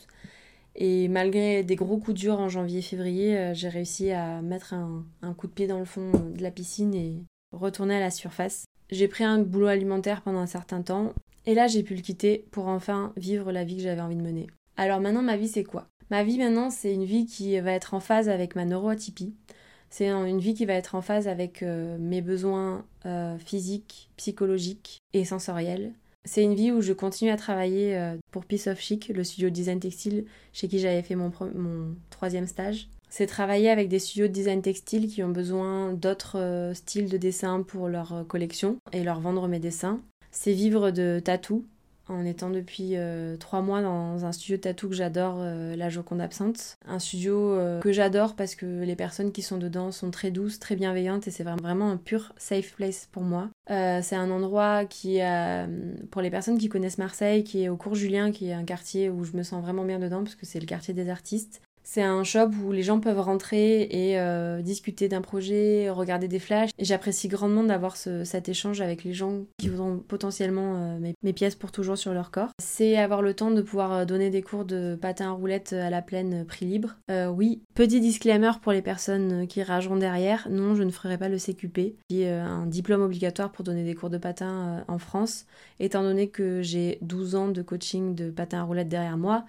Et 0.75 1.07
malgré 1.07 1.63
des 1.63 1.77
gros 1.77 1.99
coups 1.99 2.19
durs 2.19 2.41
en 2.41 2.49
janvier-février, 2.49 3.39
euh, 3.39 3.55
j'ai 3.55 3.69
réussi 3.69 4.11
à 4.11 4.43
mettre 4.43 4.75
un, 4.75 5.05
un, 5.23 5.33
coup 5.33 5.47
de 5.47 5.53
pied 5.53 5.69
dans 5.69 5.79
le 5.79 5.85
fond 5.85 6.11
de 6.35 6.43
la 6.43 6.51
piscine 6.51 6.93
et 6.97 7.23
retourner 7.53 7.95
à 7.95 8.01
la 8.01 8.11
surface. 8.11 8.65
J'ai 8.91 9.07
pris 9.07 9.23
un 9.23 9.39
boulot 9.39 9.69
alimentaire 9.69 10.21
pendant 10.23 10.41
un 10.41 10.47
certain 10.47 10.83
temps 10.83 11.15
et 11.47 11.55
là 11.55 11.69
j'ai 11.69 11.83
pu 11.85 11.95
le 11.95 12.01
quitter 12.01 12.45
pour 12.51 12.67
enfin 12.67 13.13
vivre 13.17 13.53
la 13.53 13.63
vie 13.63 13.77
que 13.77 13.83
j'avais 13.83 14.01
envie 14.01 14.17
de 14.17 14.23
mener. 14.23 14.49
Alors 14.77 15.01
maintenant 15.01 15.23
ma 15.23 15.37
vie 15.37 15.49
c'est 15.49 15.65
quoi? 15.65 15.87
Ma 16.11 16.25
vie 16.25 16.39
maintenant 16.39 16.71
c'est 16.71 16.93
une 16.93 17.05
vie 17.05 17.27
qui 17.27 17.59
va 17.61 17.71
être 17.73 17.95
en 17.95 18.01
phase 18.01 18.29
avec 18.29 18.57
ma 18.57 18.65
neuroatypie. 18.65 19.35
C'est 19.91 20.09
une 20.09 20.41
vie 20.41 20.55
qui 20.55 20.67
va 20.67 20.75
être 20.75 20.95
en 20.95 21.03
phase 21.03 21.29
avec 21.29 21.63
euh, 21.63 21.99
mes 21.99 22.21
besoins 22.21 22.85
euh, 23.07 23.39
physiques, 23.39 24.11
psychologiques 24.17 24.99
et 25.13 25.25
sensoriels. 25.25 25.93
C'est 26.25 26.43
une 26.43 26.55
vie 26.55 26.71
où 26.71 26.81
je 26.81 26.93
continue 26.93 27.31
à 27.31 27.37
travailler 27.37 27.97
euh, 27.97 28.17
pour 28.31 28.45
Piece 28.45 28.67
of 28.67 28.79
Chic, 28.79 29.09
le 29.09 29.25
studio 29.25 29.49
de 29.49 29.55
design 29.55 29.81
textile 29.81 30.27
chez 30.53 30.69
qui 30.69 30.79
j'avais 30.79 31.03
fait 31.03 31.15
mon, 31.15 31.33
mon 31.55 31.95
troisième 32.11 32.47
stage 32.47 32.89
c'est 33.11 33.27
travailler 33.27 33.69
avec 33.69 33.89
des 33.89 33.99
studios 33.99 34.29
de 34.29 34.33
design 34.33 34.63
textile 34.63 35.09
qui 35.09 35.23
ont 35.23 35.29
besoin 35.29 35.93
d'autres 35.93 36.39
euh, 36.39 36.75
styles 36.75 37.11
de 37.11 37.19
dessin 37.19 37.63
pour 37.63 37.89
leur 37.89 38.13
euh, 38.13 38.25
collection 38.25 38.79
et 38.93 39.03
leur 39.03 39.21
vendre 39.21 39.49
mes 39.49 39.59
dessins. 39.59 40.01
C'est 40.31 40.53
vivre 40.53 40.93
de 40.93 41.21
tatou 41.23 41.67
en 42.07 42.25
étant 42.25 42.51
depuis 42.51 42.93
euh, 42.95 43.37
trois 43.37 43.63
mois 43.63 43.83
dans 43.83 44.25
un 44.25 44.33
studio 44.33 44.57
de 44.57 44.63
tatou 44.63 44.89
que 44.89 44.95
j'adore, 44.95 45.39
la 45.39 45.89
Joconde 45.89 46.21
Absente. 46.21 46.77
Un 46.87 46.99
studio 46.99 47.57
que 47.81 47.93
j'adore 47.93 48.35
parce 48.35 48.57
que 48.57 48.83
les 48.83 48.97
personnes 48.97 49.31
qui 49.31 49.43
sont 49.43 49.59
dedans 49.59 49.93
sont 49.93 50.11
très 50.11 50.33
douces, 50.33 50.59
très 50.59 50.75
bienveillantes 50.75 51.29
et 51.29 51.31
c'est 51.31 51.45
vraiment 51.45 51.89
un 51.89 51.97
pur 51.97 52.33
safe 52.37 52.75
place 52.75 53.09
pour 53.13 53.23
moi. 53.23 53.49
c'est 53.69 54.17
un 54.17 54.31
endroit 54.31 54.87
qui, 54.87 55.21
pour 56.11 56.21
les 56.21 56.31
personnes 56.31 56.59
qui 56.59 56.69
connaissent 56.69 56.99
Marseille, 56.99 57.45
qui 57.45 57.63
est 57.63 57.69
au 57.69 57.77
cours 57.77 57.95
Julien, 57.95 58.33
qui 58.33 58.49
est 58.49 58.55
un 58.55 58.65
quartier 58.65 59.09
où 59.09 59.23
je 59.23 59.37
me 59.37 59.45
sens 59.45 59.63
vraiment 59.63 59.85
bien 59.85 60.01
dedans 60.01 60.25
parce 60.25 60.35
que 60.35 60.47
c'est 60.47 60.61
le 60.61 60.67
quartier 60.67 60.95
des 60.95 61.11
artistes. 61.11 61.61
C'est 61.83 62.03
un 62.03 62.23
shop 62.25 62.51
où 62.65 62.73
les 62.73 62.83
gens 62.83 63.01
peuvent 63.01 63.21
rentrer 63.21 63.83
et 63.83 64.19
euh, 64.19 64.63
discuter 64.63 65.09
d'un 65.09 65.21
projet, 65.21 65.91
regarder 65.91 66.29
des 66.29 66.39
flashs. 66.39 66.71
Et 66.79 66.85
j'apprécie 66.85 67.29
grandement 67.29 67.65
d'avoir 67.65 67.97
cet 67.97 68.49
échange 68.49 68.81
avec 68.81 69.05
les 69.05 69.13
gens 69.13 69.41
qui 69.59 69.69
voudront 69.69 69.99
potentiellement 69.99 70.77
euh, 70.77 71.13
mes, 71.23 71.33
pièces 71.33 71.55
pour 71.55 71.73
toujours 71.73 71.99
sur 71.99 72.13
leur 72.13 72.31
corps. 72.31 72.51
C'est 72.61 72.97
avoir 72.97 73.23
le 73.23 73.35
temps 73.35 73.51
de 73.51 73.63
pouvoir 73.63 73.93
euh, 73.93 74.05
donner 74.05 74.31
des 74.31 74.43
cours 74.43 74.65
de 74.65 74.97
patin 75.01 75.31
à 75.31 75.33
roulettes 75.33 75.73
à 75.73 75.91
la 75.91 76.03
plaine 76.03 76.45
prix 76.45 76.67
libre. 76.67 76.97
oui, 77.31 77.63
petit 77.75 78.01
disclaimer 78.01 78.53
pour 78.63 78.73
les 78.73 78.83
personnes 78.83 79.47
qui 79.47 79.63
rageront 79.63 79.97
derrière. 79.97 80.49
Non, 80.51 80.75
je 80.75 80.83
ne 80.83 80.91
ferai 80.91 81.19
pas 81.19 81.29
le 81.29 81.39
CQP, 81.39 81.97
qui 82.09 82.23
est 82.23 82.31
un 82.31 82.67
diplôme 82.67 83.03
obligatoire 83.03 83.51
pour 83.51 83.65
donner 83.65 83.85
des 83.85 83.95
cours 83.95 84.11
de 84.11 84.19
patin 84.19 84.85
en 84.87 84.99
France, 84.99 85.47
étant 85.79 86.03
donné 86.03 86.29
que 86.29 86.63
j'ai 86.63 86.99
12 87.03 87.35
ans 87.35 87.49
de 87.49 87.63
coaching 87.63 88.15
de 88.15 88.31
patin 88.31 88.61
à 88.61 88.63
roulettes 88.63 88.89
derrière 88.89 89.17
moi 89.17 89.45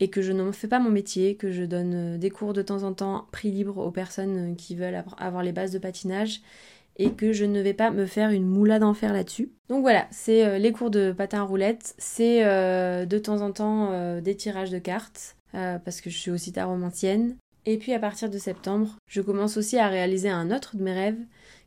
et 0.00 0.08
que 0.08 0.22
je 0.22 0.32
ne 0.32 0.50
fais 0.50 0.66
pas 0.66 0.80
mon 0.80 0.90
métier, 0.90 1.36
que 1.36 1.52
je 1.52 1.62
donne 1.62 1.92
euh, 1.94 2.18
des 2.18 2.30
cours 2.30 2.54
de 2.54 2.62
temps 2.62 2.82
en 2.82 2.94
temps 2.94 3.26
prix 3.30 3.50
libre 3.50 3.76
aux 3.78 3.90
personnes 3.90 4.52
euh, 4.52 4.54
qui 4.54 4.74
veulent 4.74 5.04
avoir 5.18 5.42
les 5.42 5.52
bases 5.52 5.70
de 5.70 5.78
patinage 5.78 6.40
et 6.96 7.12
que 7.12 7.32
je 7.32 7.44
ne 7.44 7.60
vais 7.60 7.74
pas 7.74 7.90
me 7.90 8.06
faire 8.06 8.30
une 8.30 8.46
moula 8.46 8.78
d'enfer 8.78 9.12
là-dessus. 9.12 9.50
Donc 9.68 9.82
voilà, 9.82 10.06
c'est 10.10 10.44
euh, 10.44 10.58
les 10.58 10.72
cours 10.72 10.90
de 10.90 11.12
patin 11.12 11.42
roulette, 11.42 11.94
c'est 11.98 12.40
de 12.42 13.18
temps 13.18 13.42
en 13.42 13.52
temps 13.52 14.20
des 14.20 14.34
tirages 14.34 14.70
de 14.70 14.78
cartes, 14.78 15.36
parce 15.52 16.00
que 16.00 16.10
je 16.10 16.18
suis 16.18 16.30
aussi 16.30 16.52
taromancienne. 16.52 17.36
Et 17.66 17.78
puis 17.78 17.92
à 17.92 17.98
partir 17.98 18.28
de 18.28 18.38
septembre, 18.38 18.96
je 19.06 19.20
commence 19.20 19.56
aussi 19.56 19.78
à 19.78 19.88
réaliser 19.88 20.28
un 20.28 20.50
autre 20.50 20.76
de 20.76 20.82
mes 20.82 20.92
rêves, 20.92 21.20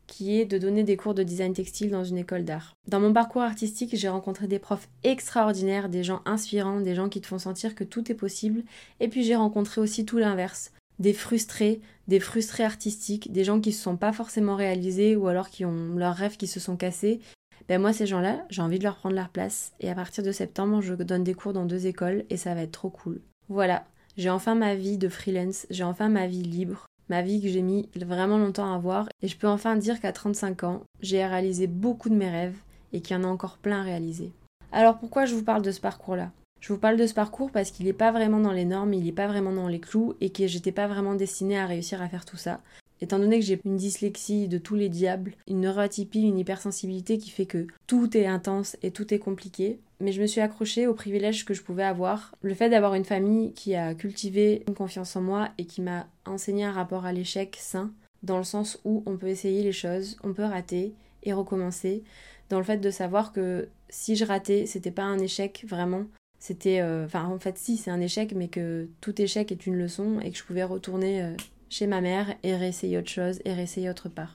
qui 0.06 0.40
est 0.40 0.44
de 0.44 0.58
donner 0.58 0.84
des 0.84 0.96
cours 0.96 1.14
de 1.14 1.22
design 1.22 1.52
textile 1.52 1.90
dans 1.90 2.04
une 2.04 2.18
école 2.18 2.44
d'art. 2.44 2.74
Dans 2.88 3.00
mon 3.00 3.12
parcours 3.12 3.42
artistique, 3.42 3.96
j'ai 3.96 4.08
rencontré 4.08 4.46
des 4.46 4.58
profs 4.58 4.88
extraordinaires, 5.02 5.88
des 5.88 6.04
gens 6.04 6.22
inspirants, 6.24 6.80
des 6.80 6.94
gens 6.94 7.08
qui 7.08 7.20
te 7.20 7.26
font 7.26 7.38
sentir 7.38 7.74
que 7.74 7.84
tout 7.84 8.10
est 8.10 8.16
possible, 8.16 8.62
et 9.00 9.08
puis 9.08 9.24
j'ai 9.24 9.36
rencontré 9.36 9.80
aussi 9.80 10.04
tout 10.04 10.18
l'inverse, 10.18 10.72
des 10.98 11.12
frustrés, 11.12 11.80
des 12.08 12.20
frustrés 12.20 12.64
artistiques, 12.64 13.32
des 13.32 13.44
gens 13.44 13.60
qui 13.60 13.70
ne 13.70 13.74
se 13.74 13.82
sont 13.82 13.96
pas 13.96 14.12
forcément 14.12 14.56
réalisés 14.56 15.16
ou 15.16 15.28
alors 15.28 15.48
qui 15.48 15.64
ont 15.64 15.94
leurs 15.96 16.14
rêves 16.14 16.36
qui 16.36 16.46
se 16.46 16.60
sont 16.60 16.76
cassés. 16.76 17.20
Ben 17.68 17.80
moi 17.80 17.92
ces 17.92 18.06
gens-là, 18.06 18.44
j'ai 18.50 18.62
envie 18.62 18.78
de 18.78 18.84
leur 18.84 18.96
prendre 18.96 19.14
leur 19.14 19.30
place 19.30 19.72
et 19.80 19.90
à 19.90 19.94
partir 19.94 20.22
de 20.22 20.32
septembre, 20.32 20.82
je 20.82 20.94
donne 20.94 21.24
des 21.24 21.34
cours 21.34 21.54
dans 21.54 21.64
deux 21.64 21.86
écoles 21.86 22.24
et 22.28 22.36
ça 22.36 22.54
va 22.54 22.62
être 22.62 22.72
trop 22.72 22.90
cool. 22.90 23.20
Voilà, 23.48 23.86
j'ai 24.16 24.30
enfin 24.30 24.54
ma 24.54 24.74
vie 24.74 24.98
de 24.98 25.08
freelance, 25.08 25.66
j'ai 25.70 25.84
enfin 25.84 26.08
ma 26.08 26.26
vie 26.26 26.42
libre, 26.42 26.86
ma 27.08 27.22
vie 27.22 27.40
que 27.40 27.48
j'ai 27.48 27.62
mis 27.62 27.88
vraiment 27.96 28.38
longtemps 28.38 28.72
à 28.72 28.76
avoir 28.76 29.08
et 29.22 29.28
je 29.28 29.36
peux 29.36 29.48
enfin 29.48 29.76
dire 29.76 30.00
qu'à 30.00 30.12
35 30.12 30.64
ans, 30.64 30.82
j'ai 31.00 31.24
réalisé 31.24 31.66
beaucoup 31.66 32.08
de 32.08 32.14
mes 32.14 32.30
rêves 32.30 32.56
et 32.92 33.00
qu'il 33.00 33.16
y 33.16 33.20
en 33.20 33.24
a 33.24 33.28
encore 33.28 33.58
plein 33.58 33.80
à 33.80 33.84
réaliser. 33.84 34.32
Alors 34.72 34.98
pourquoi 34.98 35.24
je 35.24 35.34
vous 35.34 35.44
parle 35.44 35.62
de 35.62 35.70
ce 35.70 35.80
parcours-là? 35.80 36.32
Je 36.60 36.72
vous 36.72 36.78
parle 36.78 36.96
de 36.96 37.06
ce 37.06 37.14
parcours 37.14 37.50
parce 37.50 37.70
qu'il 37.70 37.84
n'est 37.86 37.92
pas 37.92 38.10
vraiment 38.10 38.40
dans 38.40 38.52
les 38.52 38.64
normes, 38.64 38.94
il 38.94 39.04
n'est 39.04 39.12
pas 39.12 39.26
vraiment 39.26 39.52
dans 39.52 39.68
les 39.68 39.80
clous 39.80 40.14
et 40.20 40.30
que 40.30 40.46
j'étais 40.46 40.72
pas 40.72 40.86
vraiment 40.86 41.14
destinée 41.14 41.58
à 41.58 41.66
réussir 41.66 42.00
à 42.00 42.08
faire 42.08 42.24
tout 42.24 42.38
ça. 42.38 42.60
Étant 43.00 43.18
donné 43.18 43.38
que 43.38 43.44
j'ai 43.44 43.60
une 43.64 43.76
dyslexie 43.76 44.48
de 44.48 44.56
tous 44.56 44.74
les 44.76 44.88
diables, 44.88 45.34
une 45.46 45.60
neuroatypie, 45.60 46.22
une 46.22 46.38
hypersensibilité 46.38 47.18
qui 47.18 47.28
fait 47.28 47.44
que 47.44 47.66
tout 47.86 48.16
est 48.16 48.26
intense 48.26 48.78
et 48.82 48.92
tout 48.92 49.12
est 49.12 49.18
compliqué, 49.18 49.78
mais 50.04 50.12
je 50.12 50.20
me 50.20 50.26
suis 50.26 50.42
accrochée 50.42 50.86
aux 50.86 50.94
privilèges 50.94 51.46
que 51.46 51.54
je 51.54 51.62
pouvais 51.62 51.82
avoir. 51.82 52.34
Le 52.42 52.54
fait 52.54 52.68
d'avoir 52.68 52.94
une 52.94 53.06
famille 53.06 53.52
qui 53.54 53.74
a 53.74 53.94
cultivé 53.94 54.62
une 54.68 54.74
confiance 54.74 55.16
en 55.16 55.22
moi 55.22 55.48
et 55.56 55.64
qui 55.64 55.80
m'a 55.80 56.06
enseigné 56.26 56.64
un 56.64 56.72
rapport 56.72 57.06
à 57.06 57.12
l'échec 57.12 57.56
sain, 57.58 57.90
dans 58.22 58.36
le 58.36 58.44
sens 58.44 58.78
où 58.84 59.02
on 59.06 59.16
peut 59.16 59.28
essayer 59.28 59.62
les 59.62 59.72
choses, 59.72 60.18
on 60.22 60.34
peut 60.34 60.44
rater 60.44 60.92
et 61.22 61.32
recommencer, 61.32 62.04
dans 62.50 62.58
le 62.58 62.64
fait 62.64 62.76
de 62.76 62.90
savoir 62.90 63.32
que 63.32 63.68
si 63.88 64.14
je 64.14 64.26
ratais, 64.26 64.66
c'était 64.66 64.90
pas 64.90 65.04
un 65.04 65.18
échec 65.18 65.64
vraiment, 65.66 66.04
c'était. 66.38 66.80
Euh, 66.80 67.06
enfin, 67.06 67.24
en 67.24 67.38
fait, 67.38 67.56
si, 67.56 67.78
c'est 67.78 67.90
un 67.90 68.02
échec, 68.02 68.34
mais 68.36 68.48
que 68.48 68.88
tout 69.00 69.18
échec 69.22 69.50
est 69.50 69.66
une 69.66 69.76
leçon 69.76 70.20
et 70.20 70.30
que 70.30 70.36
je 70.36 70.44
pouvais 70.44 70.64
retourner 70.64 71.22
euh, 71.22 71.34
chez 71.70 71.86
ma 71.86 72.02
mère 72.02 72.34
et 72.42 72.54
réessayer 72.54 72.98
autre 72.98 73.08
chose 73.08 73.40
et 73.46 73.54
réessayer 73.54 73.88
autre 73.88 74.10
part. 74.10 74.34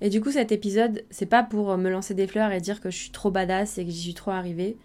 Et 0.00 0.10
du 0.10 0.20
coup, 0.20 0.30
cet 0.30 0.52
épisode, 0.52 1.04
c'est 1.10 1.26
pas 1.26 1.42
pour 1.42 1.70
euh, 1.70 1.76
me 1.76 1.90
lancer 1.90 2.14
des 2.14 2.26
fleurs 2.26 2.52
et 2.52 2.60
dire 2.60 2.80
que 2.80 2.90
je 2.90 2.96
suis 2.96 3.10
trop 3.10 3.30
badass 3.30 3.78
et 3.78 3.84
que 3.84 3.90
j'y 3.90 4.00
suis 4.00 4.14
trop 4.14 4.32
arrivée. 4.32 4.76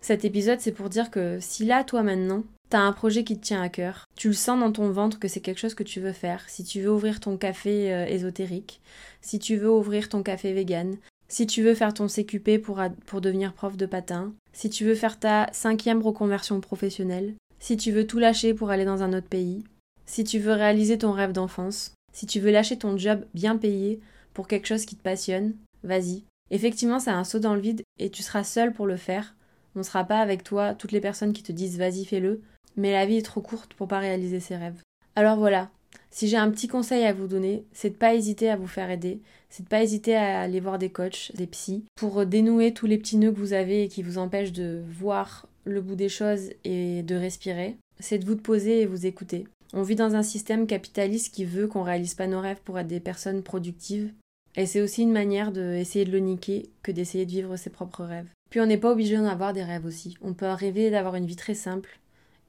Cet 0.00 0.24
épisode, 0.24 0.60
c'est 0.60 0.72
pour 0.72 0.88
dire 0.88 1.10
que 1.10 1.38
si 1.40 1.64
là, 1.64 1.82
toi 1.82 2.02
maintenant, 2.02 2.44
t'as 2.70 2.80
un 2.80 2.92
projet 2.92 3.24
qui 3.24 3.36
te 3.36 3.44
tient 3.44 3.62
à 3.62 3.68
cœur, 3.68 4.04
tu 4.16 4.28
le 4.28 4.34
sens 4.34 4.60
dans 4.60 4.72
ton 4.72 4.90
ventre 4.90 5.18
que 5.18 5.28
c'est 5.28 5.40
quelque 5.40 5.60
chose 5.60 5.74
que 5.74 5.82
tu 5.82 6.00
veux 6.00 6.12
faire, 6.12 6.44
si 6.48 6.62
tu 6.64 6.82
veux 6.82 6.92
ouvrir 6.92 7.20
ton 7.20 7.36
café 7.36 7.88
ésotérique, 8.10 8.80
si 9.22 9.38
tu 9.38 9.56
veux 9.56 9.70
ouvrir 9.70 10.08
ton 10.08 10.22
café 10.22 10.52
vegan, 10.52 10.96
si 11.28 11.46
tu 11.46 11.62
veux 11.62 11.74
faire 11.74 11.94
ton 11.94 12.06
CQP 12.06 12.60
pour, 12.62 12.82
pour 13.06 13.20
devenir 13.20 13.54
prof 13.54 13.76
de 13.76 13.86
patin, 13.86 14.34
si 14.52 14.68
tu 14.68 14.84
veux 14.84 14.94
faire 14.94 15.18
ta 15.18 15.48
cinquième 15.52 16.02
reconversion 16.02 16.60
professionnelle, 16.60 17.34
si 17.58 17.76
tu 17.76 17.92
veux 17.92 18.06
tout 18.06 18.18
lâcher 18.18 18.52
pour 18.52 18.70
aller 18.70 18.84
dans 18.84 19.02
un 19.02 19.12
autre 19.14 19.28
pays, 19.28 19.64
si 20.06 20.24
tu 20.24 20.38
veux 20.38 20.52
réaliser 20.52 20.98
ton 20.98 21.12
rêve 21.12 21.32
d'enfance, 21.32 21.93
si 22.14 22.24
tu 22.24 22.40
veux 22.40 22.50
lâcher 22.50 22.78
ton 22.78 22.96
job 22.96 23.26
bien 23.34 23.58
payé 23.58 24.00
pour 24.32 24.48
quelque 24.48 24.68
chose 24.68 24.86
qui 24.86 24.96
te 24.96 25.02
passionne, 25.02 25.54
vas-y. 25.82 26.22
Effectivement, 26.50 27.00
c'est 27.00 27.10
un 27.10 27.24
saut 27.24 27.40
dans 27.40 27.54
le 27.54 27.60
vide 27.60 27.82
et 27.98 28.08
tu 28.08 28.22
seras 28.22 28.44
seul 28.44 28.72
pour 28.72 28.86
le 28.86 28.96
faire. 28.96 29.34
On 29.74 29.80
ne 29.80 29.84
sera 29.84 30.04
pas 30.04 30.20
avec 30.20 30.44
toi 30.44 30.74
toutes 30.74 30.92
les 30.92 31.00
personnes 31.00 31.32
qui 31.32 31.42
te 31.42 31.52
disent 31.52 31.76
vas-y 31.76 32.04
fais-le, 32.04 32.40
mais 32.76 32.92
la 32.92 33.04
vie 33.04 33.16
est 33.16 33.22
trop 33.22 33.40
courte 33.42 33.74
pour 33.74 33.88
pas 33.88 33.98
réaliser 33.98 34.40
ses 34.40 34.56
rêves. 34.56 34.80
Alors 35.16 35.36
voilà, 35.36 35.70
si 36.10 36.28
j'ai 36.28 36.36
un 36.36 36.50
petit 36.50 36.68
conseil 36.68 37.04
à 37.04 37.12
vous 37.12 37.26
donner, 37.26 37.64
c'est 37.72 37.90
de 37.90 37.96
pas 37.96 38.14
hésiter 38.14 38.48
à 38.48 38.56
vous 38.56 38.68
faire 38.68 38.90
aider, 38.90 39.20
c'est 39.50 39.64
de 39.64 39.68
pas 39.68 39.82
hésiter 39.82 40.14
à 40.14 40.40
aller 40.40 40.60
voir 40.60 40.78
des 40.78 40.90
coachs, 40.90 41.32
des 41.34 41.48
psys, 41.48 41.84
pour 41.96 42.24
dénouer 42.24 42.72
tous 42.72 42.86
les 42.86 42.98
petits 42.98 43.16
nœuds 43.16 43.32
que 43.32 43.40
vous 43.40 43.52
avez 43.52 43.82
et 43.82 43.88
qui 43.88 44.02
vous 44.02 44.18
empêchent 44.18 44.52
de 44.52 44.82
voir 44.88 45.48
le 45.64 45.80
bout 45.80 45.96
des 45.96 46.08
choses 46.08 46.50
et 46.62 47.02
de 47.02 47.16
respirer. 47.16 47.76
C'est 47.98 48.18
de 48.18 48.26
vous 48.26 48.36
poser 48.36 48.82
et 48.82 48.86
vous 48.86 49.06
écouter. 49.06 49.46
On 49.76 49.82
vit 49.82 49.96
dans 49.96 50.14
un 50.14 50.22
système 50.22 50.68
capitaliste 50.68 51.34
qui 51.34 51.44
veut 51.44 51.66
qu'on 51.66 51.82
réalise 51.82 52.14
pas 52.14 52.28
nos 52.28 52.40
rêves 52.40 52.60
pour 52.64 52.78
être 52.78 52.86
des 52.86 53.00
personnes 53.00 53.42
productives. 53.42 54.12
Et 54.54 54.66
c'est 54.66 54.80
aussi 54.80 55.02
une 55.02 55.12
manière 55.12 55.50
d'essayer 55.50 56.04
de 56.04 56.12
le 56.12 56.20
niquer 56.20 56.70
que 56.84 56.92
d'essayer 56.92 57.26
de 57.26 57.30
vivre 57.32 57.56
ses 57.56 57.70
propres 57.70 58.04
rêves. 58.04 58.30
Puis 58.50 58.60
on 58.60 58.66
n'est 58.66 58.78
pas 58.78 58.92
obligé 58.92 59.16
d'en 59.16 59.26
avoir 59.26 59.52
des 59.52 59.64
rêves 59.64 59.84
aussi. 59.84 60.16
On 60.22 60.32
peut 60.32 60.46
rêver 60.46 60.92
d'avoir 60.92 61.16
une 61.16 61.26
vie 61.26 61.34
très 61.34 61.54
simple. 61.54 61.98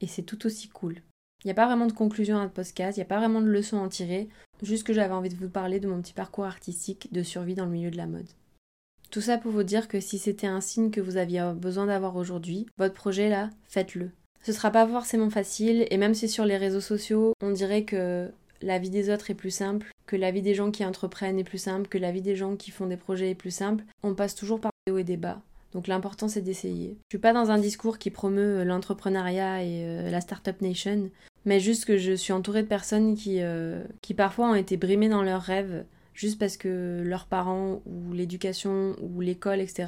Et 0.00 0.06
c'est 0.06 0.22
tout 0.22 0.46
aussi 0.46 0.68
cool. 0.68 0.94
Il 1.42 1.48
n'y 1.48 1.50
a 1.50 1.54
pas 1.54 1.66
vraiment 1.66 1.86
de 1.86 1.92
conclusion 1.92 2.38
à 2.38 2.44
ce 2.44 2.52
podcast, 2.52 2.96
il 2.96 3.00
n'y 3.00 3.06
a 3.06 3.08
pas 3.08 3.18
vraiment 3.18 3.40
de 3.40 3.46
leçon 3.46 3.78
à 3.78 3.80
en 3.80 3.88
tirer, 3.88 4.28
juste 4.62 4.86
que 4.86 4.92
j'avais 4.92 5.12
envie 5.12 5.28
de 5.28 5.36
vous 5.36 5.48
parler 5.48 5.80
de 5.80 5.88
mon 5.88 6.00
petit 6.00 6.12
parcours 6.12 6.44
artistique 6.44 7.12
de 7.12 7.22
survie 7.22 7.54
dans 7.54 7.66
le 7.66 7.72
milieu 7.72 7.90
de 7.90 7.96
la 7.96 8.06
mode. 8.06 8.28
Tout 9.10 9.20
ça 9.20 9.38
pour 9.38 9.52
vous 9.52 9.62
dire 9.62 9.88
que 9.88 10.00
si 10.00 10.18
c'était 10.18 10.46
un 10.46 10.60
signe 10.60 10.90
que 10.90 11.00
vous 11.00 11.16
aviez 11.16 11.52
besoin 11.56 11.86
d'avoir 11.86 12.16
aujourd'hui, 12.16 12.66
votre 12.78 12.94
projet 12.94 13.28
là, 13.28 13.50
faites-le. 13.68 14.10
Ce 14.46 14.52
sera 14.52 14.70
pas 14.70 14.86
forcément 14.86 15.28
facile, 15.28 15.88
et 15.90 15.96
même 15.96 16.14
si 16.14 16.28
sur 16.28 16.44
les 16.44 16.56
réseaux 16.56 16.80
sociaux, 16.80 17.32
on 17.42 17.50
dirait 17.50 17.82
que 17.82 18.30
la 18.62 18.78
vie 18.78 18.90
des 18.90 19.10
autres 19.10 19.28
est 19.32 19.34
plus 19.34 19.50
simple, 19.50 19.90
que 20.06 20.14
la 20.14 20.30
vie 20.30 20.40
des 20.40 20.54
gens 20.54 20.70
qui 20.70 20.84
entreprennent 20.84 21.40
est 21.40 21.42
plus 21.42 21.58
simple, 21.58 21.88
que 21.88 21.98
la 21.98 22.12
vie 22.12 22.22
des 22.22 22.36
gens 22.36 22.54
qui 22.54 22.70
font 22.70 22.86
des 22.86 22.96
projets 22.96 23.30
est 23.30 23.34
plus 23.34 23.50
simple, 23.50 23.82
on 24.04 24.14
passe 24.14 24.36
toujours 24.36 24.60
par 24.60 24.70
des 24.86 24.92
hauts 24.92 24.98
et 24.98 25.02
des 25.02 25.16
bas. 25.16 25.40
Donc 25.72 25.88
l'important 25.88 26.28
c'est 26.28 26.42
d'essayer. 26.42 26.96
Je 27.10 27.16
suis 27.16 27.20
pas 27.20 27.32
dans 27.32 27.50
un 27.50 27.58
discours 27.58 27.98
qui 27.98 28.10
promeut 28.10 28.62
l'entrepreneuriat 28.62 29.64
et 29.64 29.82
euh, 29.84 30.10
la 30.12 30.20
startup 30.20 30.60
nation 30.62 31.10
mais 31.44 31.58
juste 31.58 31.84
que 31.84 31.98
je 31.98 32.12
suis 32.12 32.32
entourée 32.32 32.62
de 32.62 32.68
personnes 32.68 33.16
qui, 33.16 33.38
euh, 33.40 33.82
qui 34.00 34.14
parfois 34.14 34.48
ont 34.48 34.54
été 34.54 34.76
brimées 34.76 35.08
dans 35.08 35.22
leurs 35.22 35.42
rêves 35.42 35.84
juste 36.14 36.38
parce 36.38 36.56
que 36.56 37.02
leurs 37.04 37.26
parents 37.26 37.82
ou 37.84 38.12
l'éducation 38.12 38.96
ou 39.00 39.20
l'école, 39.20 39.60
etc., 39.60 39.86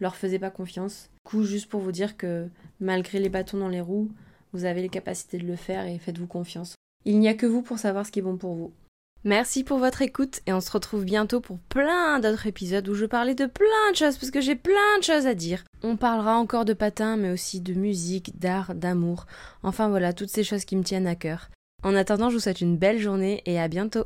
leur 0.00 0.16
faisaient 0.16 0.38
pas 0.38 0.50
confiance. 0.50 1.10
Coup, 1.24 1.44
juste 1.44 1.68
pour 1.68 1.80
vous 1.80 1.92
dire 1.92 2.16
que 2.16 2.48
malgré 2.80 3.18
les 3.18 3.28
bâtons 3.28 3.58
dans 3.58 3.68
les 3.68 3.80
roues, 3.80 4.10
vous 4.52 4.64
avez 4.64 4.82
les 4.82 4.88
capacités 4.88 5.38
de 5.38 5.46
le 5.46 5.56
faire 5.56 5.86
et 5.86 5.98
faites-vous 5.98 6.26
confiance. 6.26 6.74
Il 7.04 7.18
n'y 7.18 7.28
a 7.28 7.34
que 7.34 7.46
vous 7.46 7.62
pour 7.62 7.78
savoir 7.78 8.06
ce 8.06 8.12
qui 8.12 8.18
est 8.18 8.22
bon 8.22 8.36
pour 8.36 8.54
vous. 8.54 8.72
Merci 9.24 9.64
pour 9.64 9.78
votre 9.78 10.00
écoute 10.00 10.40
et 10.46 10.52
on 10.52 10.60
se 10.60 10.70
retrouve 10.70 11.04
bientôt 11.04 11.40
pour 11.40 11.58
plein 11.58 12.20
d'autres 12.20 12.46
épisodes 12.46 12.88
où 12.88 12.94
je 12.94 13.04
parlais 13.04 13.34
de 13.34 13.46
plein 13.46 13.90
de 13.90 13.96
choses 13.96 14.16
parce 14.16 14.30
que 14.30 14.40
j'ai 14.40 14.54
plein 14.54 14.98
de 14.98 15.04
choses 15.04 15.26
à 15.26 15.34
dire. 15.34 15.64
On 15.82 15.96
parlera 15.96 16.36
encore 16.36 16.64
de 16.64 16.72
patins 16.72 17.16
mais 17.16 17.32
aussi 17.32 17.60
de 17.60 17.74
musique, 17.74 18.38
d'art, 18.38 18.74
d'amour. 18.74 19.26
Enfin 19.64 19.88
voilà, 19.88 20.12
toutes 20.12 20.30
ces 20.30 20.44
choses 20.44 20.64
qui 20.64 20.76
me 20.76 20.84
tiennent 20.84 21.08
à 21.08 21.16
cœur. 21.16 21.50
En 21.82 21.94
attendant, 21.94 22.30
je 22.30 22.34
vous 22.34 22.40
souhaite 22.40 22.60
une 22.60 22.76
belle 22.76 22.98
journée 22.98 23.42
et 23.44 23.58
à 23.58 23.68
bientôt. 23.68 24.04